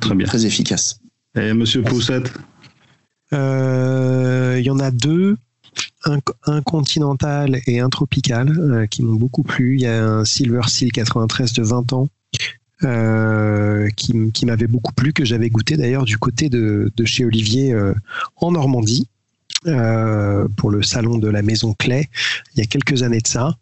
[0.00, 0.26] Très bien.
[0.26, 1.00] Très efficace.
[1.36, 2.32] Et Monsieur Poussette
[3.32, 5.36] Euh, Il y en a deux,
[6.04, 9.74] un, un continental et un tropical, euh, qui m'ont beaucoup plu.
[9.76, 12.08] Il y a un Silver Seal 93 de 20 ans.
[12.82, 14.14] euh, qui,
[14.46, 17.92] m'avait beaucoup plu, que j'avais goûté d'ailleurs du côté de, de chez Olivier euh,
[18.36, 19.06] en Normandie,
[19.66, 22.08] euh, pour le salon de la Maison Clay,
[22.54, 23.56] il y a quelques années de ça.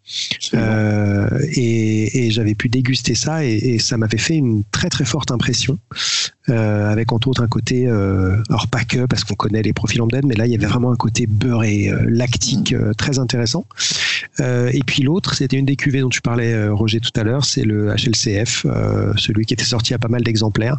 [0.53, 5.05] Euh, et, et j'avais pu déguster ça et, et ça m'avait fait une très très
[5.05, 5.77] forte impression
[6.49, 10.01] euh, avec entre autres un côté euh, alors pas que parce qu'on connaît les profils
[10.01, 13.65] Hamden mais là il y avait vraiment un côté beurré euh, lactique euh, très intéressant
[14.39, 17.23] Euh, et puis l'autre c'était une des cuvées dont tu parlais euh, Roger tout à
[17.23, 20.77] l'heure c'est le HLCF euh, celui qui était sorti à pas mal d'exemplaires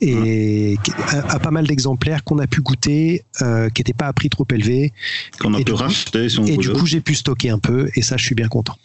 [0.00, 4.06] et qui- à, à pas mal d'exemplaires qu'on a pu goûter euh, qui n'étaient pas
[4.06, 4.92] à prix trop élevé
[5.40, 7.50] qu'on a Et pu du coup- racheter si on et du coup j'ai pu stocker
[7.50, 8.76] un peu et ça je suis bien content.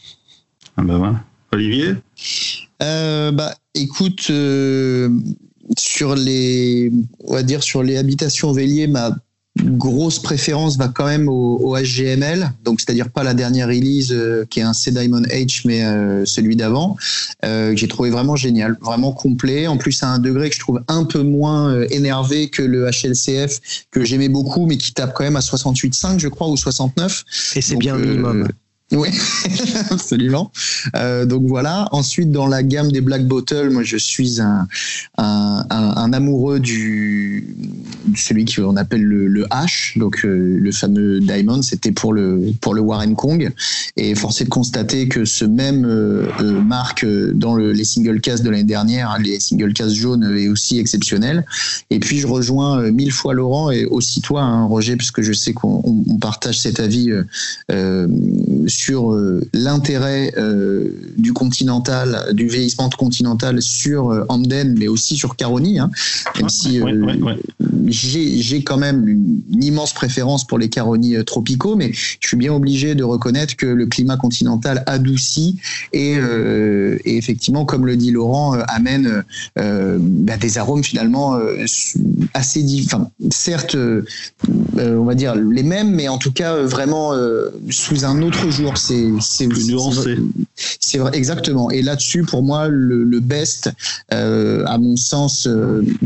[0.77, 1.23] Ah ben voilà.
[1.51, 1.93] Olivier?
[2.83, 5.09] Euh, bah, écoute, euh,
[5.77, 6.91] sur les,
[7.23, 9.15] on va dire sur les habitations véliers, ma
[9.65, 14.45] grosse préférence va quand même au, au HGML, donc c'est-à-dire pas la dernière release euh,
[14.49, 16.97] qui est un C Diamond H, mais euh, celui d'avant,
[17.43, 19.67] euh, que j'ai trouvé vraiment génial, vraiment complet.
[19.67, 22.87] En plus, à un degré que je trouve un peu moins euh, énervé que le
[22.89, 27.23] HLCF que j'aimais beaucoup, mais qui tape quand même à 68,5, je crois, ou 69.
[27.55, 28.47] et c'est bien euh, minimum
[28.91, 29.09] Oui,
[29.89, 30.51] absolument.
[30.95, 31.87] Euh, donc voilà.
[31.91, 34.67] Ensuite, dans la gamme des Black Bottle, moi, je suis un,
[35.17, 37.55] un, amoureux du
[38.15, 41.63] celui qu'on appelle le, H, donc euh, le fameux Diamond.
[41.63, 43.51] C'était pour le pour le Warren Kong.
[43.97, 46.29] Et force est de constater que ce même euh,
[46.61, 50.47] marque dans le, les single cases de l'année dernière, hein, les single cases jaunes, est
[50.47, 51.43] aussi exceptionnel.
[51.89, 55.53] Et puis je rejoins mille fois Laurent et aussi toi, hein, Roger, puisque je sais
[55.53, 57.11] qu'on on- on partage cet avis.
[58.67, 65.35] Sur euh, l'intérêt euh, du continental, du vieillissement continental sur euh, Hamden, mais aussi sur
[65.35, 65.79] Caroni.
[65.79, 65.91] Hein,
[66.37, 67.37] même si Ouais, ouais, ouais.
[67.87, 72.93] j'ai quand même une, immense préférence pour les Caroni tropicaux, mais je suis bien obligé
[72.93, 75.57] de reconnaître que le climat continental adoucit
[75.93, 79.23] et, et effectivement, comme le dit Laurent, amène
[79.55, 81.39] bah, des arômes finalement
[82.33, 83.11] assez différents.
[83.31, 83.77] Certes,
[84.77, 88.21] euh, on va dire les mêmes, mais en tout cas euh, vraiment euh, sous un
[88.21, 88.77] autre jour.
[88.77, 90.17] C'est c'est nuancé.
[90.79, 91.71] C'est vrai, exactement.
[91.71, 93.71] Et là-dessus, pour moi, le, le best,
[94.13, 95.47] euh, à mon sens,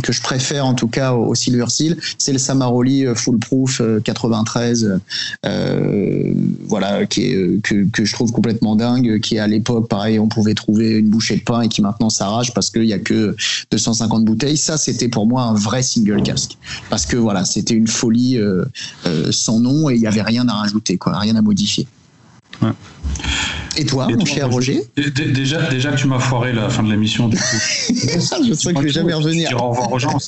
[0.04, 3.82] que je préfère en tout cas au, au Silver Seal, c'est le Samaroli Full Proof
[3.82, 5.00] euh, 93,
[5.46, 6.34] euh,
[6.68, 10.54] voilà, qui est, que, que je trouve complètement dingue, qui à l'époque, pareil, on pouvait
[10.54, 13.36] trouver une bouchée de pain et qui maintenant s'arrache parce qu'il y a que
[13.72, 14.58] 250 bouteilles.
[14.58, 16.58] Ça, c'était pour moi un vrai single casque,
[16.90, 18.64] parce que voilà, c'était une folie euh,
[19.06, 21.88] euh, sans nom et il y avait rien à rajouter, quoi, rien à modifier.
[22.62, 22.70] Ouais.
[23.78, 26.52] Et toi, Et mon toi, cher Roger Dé- dé- Déjà, déjà que tu m'as foiré
[26.54, 27.44] la fin de l'émission, du coup.
[27.90, 29.50] Je sens que je vais jamais Tu revenir.
[29.50, 30.18] diras au revoir aux gens.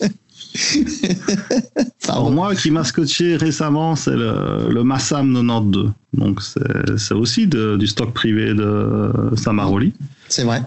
[2.07, 5.91] Alors moi, qui m'a scotché récemment, c'est le, le Massam 92.
[6.13, 9.93] Donc c'est c'est aussi de- du stock privé de Samaroli,
[10.27, 10.61] C'est vrai.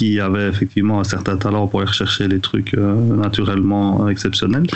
[0.00, 4.66] Qui avait effectivement un certain talent pour aller rechercher les trucs euh, naturellement exceptionnels.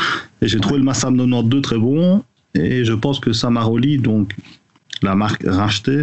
[0.43, 2.23] Et j'ai trouvé le Massam 92 très bon.
[2.53, 4.37] Et je pense que Samaroli, donc
[5.01, 6.03] la marque rachetée,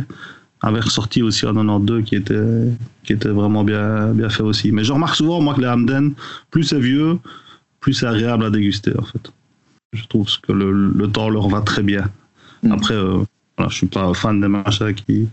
[0.63, 2.65] avait ressorti aussi un 92 qui était,
[3.03, 4.72] qui était vraiment bien, bien fait aussi.
[4.72, 6.15] Mais je remarque souvent, moi, que les Hamden,
[6.49, 7.19] plus c'est vieux,
[7.80, 9.32] plus c'est agréable à déguster, en fait.
[9.93, 12.09] Je trouve que le, le temps leur va très bien.
[12.63, 12.72] Mm.
[12.72, 13.19] Après, euh,
[13.55, 15.28] voilà, je suis pas fan des machins qui,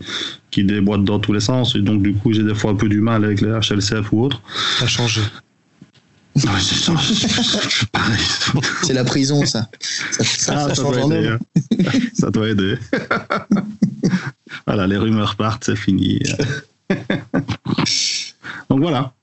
[0.51, 1.75] qui déboîtent dans tous les sens.
[1.75, 4.23] Et donc, du coup, j'ai des fois un peu du mal avec les HLCF ou
[4.23, 4.41] autres.
[4.79, 5.21] ça a changé
[8.83, 9.67] c'est la prison, ça.
[10.11, 11.27] Ça, ça, Ah, ça ça change doit en aider.
[11.27, 11.39] hein.
[12.13, 12.75] ça doit aider.
[14.67, 16.21] voilà, les rumeurs partent, c'est fini.
[18.69, 19.13] Donc voilà.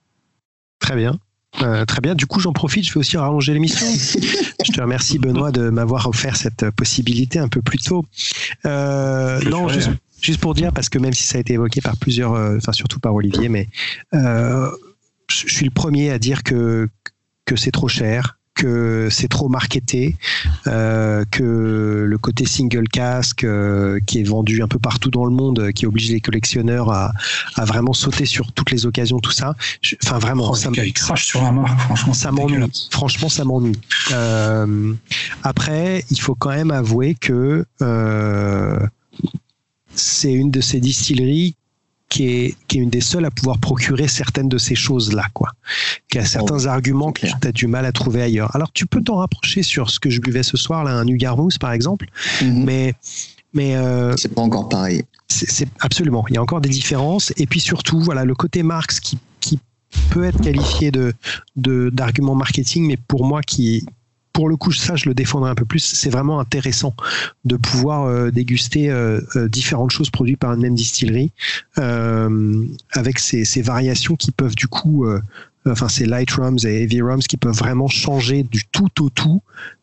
[0.79, 1.19] Très bien.
[1.63, 2.15] Euh, très bien.
[2.15, 3.87] Du coup, j'en profite, je vais aussi rallonger l'émission.
[3.87, 8.05] je te remercie, Benoît, de m'avoir offert cette possibilité un peu plus tôt.
[8.67, 9.97] Euh, Je non, juste, hein.
[10.21, 12.73] Juste pour dire, parce que même si ça a été évoqué par plusieurs, euh, enfin
[12.73, 13.69] surtout par Olivier, mais
[14.15, 14.71] euh,
[15.29, 16.89] je suis le premier à dire que
[17.45, 20.17] que c'est trop cher, que c'est trop marketé,
[20.67, 25.31] euh, que le côté single casque euh, qui est vendu un peu partout dans le
[25.31, 27.13] monde, qui oblige les collectionneurs à,
[27.55, 29.55] à vraiment sauter sur toutes les occasions, tout ça.
[30.05, 32.89] Enfin vraiment, Oh, ça le me- gars, il crache sur la marque, franchement, ça m'ennuie.
[32.91, 33.79] Franchement, ça m'ennuie.
[34.13, 34.93] Euh,
[35.45, 37.65] après, il faut quand même avouer que
[39.97, 41.55] c'est une de ces distilleries
[42.09, 45.51] qui est, qui est une des seules à pouvoir procurer certaines de ces choses-là, quoi.
[46.09, 48.55] Qui a certains arguments que tu as du mal à trouver ailleurs.
[48.55, 51.59] Alors, tu peux t'en rapprocher sur ce que je buvais ce soir, là, un Nugarmousse,
[51.59, 52.07] par exemple,
[52.43, 52.65] Mhm.
[52.65, 52.95] mais,
[53.55, 55.03] mais euh, C'est pas encore pareil.
[55.29, 56.25] c'est absolument.
[56.29, 57.33] Il y a encore des différences.
[57.39, 59.59] Et puis surtout, voilà, le côté Marx qui, qui
[60.11, 61.13] peut être qualifié de-
[61.57, 63.85] d'argument marketing, mais pour moi qui
[64.37, 65.79] pour le coup, ça, je le défendrai un peu plus.
[65.79, 66.95] C'est vraiment intéressant
[67.47, 71.33] de pouvoir euh, déguster euh, euh, différentes choses produites par une même distillerie,
[71.79, 75.07] avec ces, variations qui peuvent du coup,
[75.67, 79.41] enfin ces light rums et heavy rums qui peuvent vraiment changer du tout au tout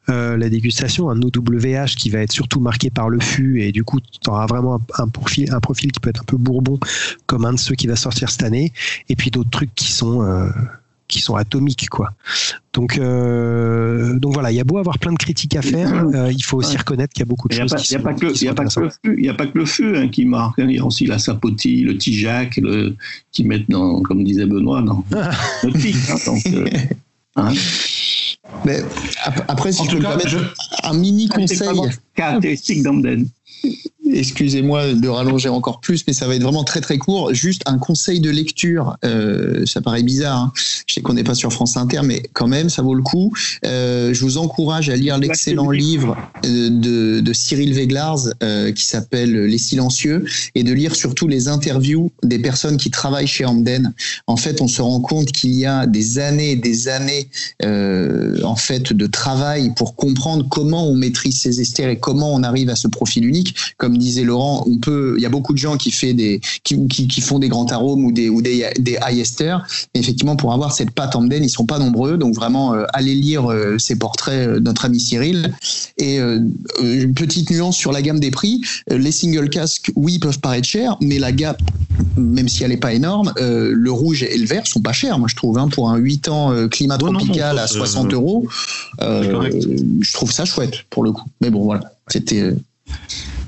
[0.07, 1.09] la dégustation.
[1.09, 4.45] Un OWH qui va être surtout marqué par le fût et du coup, tu auras
[4.45, 5.49] vraiment un, profil,
[5.91, 6.79] qui peut être un peu bourbon,
[7.25, 8.71] comme un de ceux qui va sortir cette année.
[9.09, 10.21] Et puis d'autres trucs qui sont
[11.13, 12.13] qui sont atomiques quoi.
[12.73, 16.31] Donc euh, donc voilà, il y a beau avoir plein de critiques à faire, euh,
[16.31, 16.79] il faut aussi Ouais.
[16.79, 18.43] reconnaître qu'il y a beaucoup de n'y choses il y a pas que, qui il
[18.43, 18.99] y sont a pas que intéressantes.
[19.03, 20.59] le feu, il y a pas que le feu hein, qui marque.
[20.59, 20.65] hein.
[20.69, 22.95] Il y a aussi la sapoti, le Tijac, le
[23.31, 25.03] qui mettent dans, comme disait Benoît, dans
[25.63, 25.95] le tic.
[26.09, 26.65] hein, donc, euh,
[27.35, 27.53] hein.
[28.65, 28.79] Mais
[29.23, 30.37] ap- après, si En je tout peux me cas, permettre, je,
[30.87, 31.79] un mini C'est conseil.
[32.15, 33.27] caractéristique d'Amden.
[34.11, 37.33] Excusez-moi de rallonger encore plus, mais ça va être vraiment très très court.
[37.33, 38.97] Juste un conseil de lecture.
[39.05, 40.37] Euh, ça paraît bizarre.
[40.37, 40.53] hein.
[40.87, 43.31] Je sais qu'on n'est pas sur France Inter, mais quand même, ça vaut le coup.
[43.65, 48.85] Euh, je vous encourage à lire l'excellent livre euh, de, de Cyril Veglars euh, qui
[48.85, 50.25] s'appelle Les Silencieux
[50.55, 53.93] et de lire surtout les interviews des personnes qui travaillent chez Hamden.
[54.27, 57.29] En fait, on se rend compte qu'il y a des années et des années
[57.63, 62.69] en fait de travail pour comprendre comment on maîtrise ces esters et comment on arrive
[62.69, 63.55] à ce profil unique.
[63.77, 66.87] Comme disait Laurent, on peut, il y a beaucoup de gens qui fait des, qui,
[66.87, 69.65] qui, qui font des grands arômes ou des ou des, des high esters.
[69.93, 72.17] Mais effectivement, pour avoir cette pâte Hamden, ils sont pas nombreux.
[72.17, 75.53] Donc vraiment, euh, allez lire euh, ces portraits euh, de notre ami Cyril.
[75.97, 78.61] Et une petite nuance sur la gamme des prix.
[78.89, 81.55] Les single casques, oui, peuvent paraître chers, mais la gamme,
[82.17, 85.27] même si elle n'est pas énorme, le rouge et le vert sont pas chers, moi
[85.29, 88.13] je trouve, hein, pour un 8 ans climat Oh non, non, tropical à c'est- 60
[88.13, 88.47] euros.
[88.99, 91.25] je trouve ça chouette pour le coup.
[91.41, 92.53] Mais bon, voilà, c'était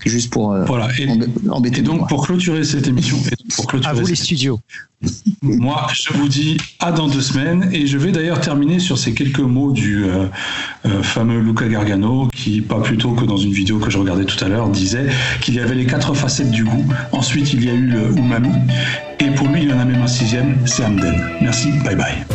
[0.05, 0.87] juste pour euh, voilà.
[0.99, 2.07] Et, embê- embêter et donc, moi.
[2.07, 4.59] pour clôturer cette émission, et pour À clôturer vous les studios.
[5.41, 9.13] Moi, je vous dis à dans deux semaines et je vais d'ailleurs terminer sur ces
[9.13, 10.25] quelques mots du euh,
[10.85, 14.25] euh, fameux Luca Gargano qui, pas plus tôt que dans une vidéo que je regardais
[14.25, 15.07] tout à l'heure, disait
[15.41, 16.85] qu'il y avait les quatre facettes du goût.
[17.11, 18.49] Ensuite, il y a eu le umami
[19.19, 21.15] et pour lui, il y en a même un sixième, c'est Hamden.
[21.41, 22.25] Merci, bye bye.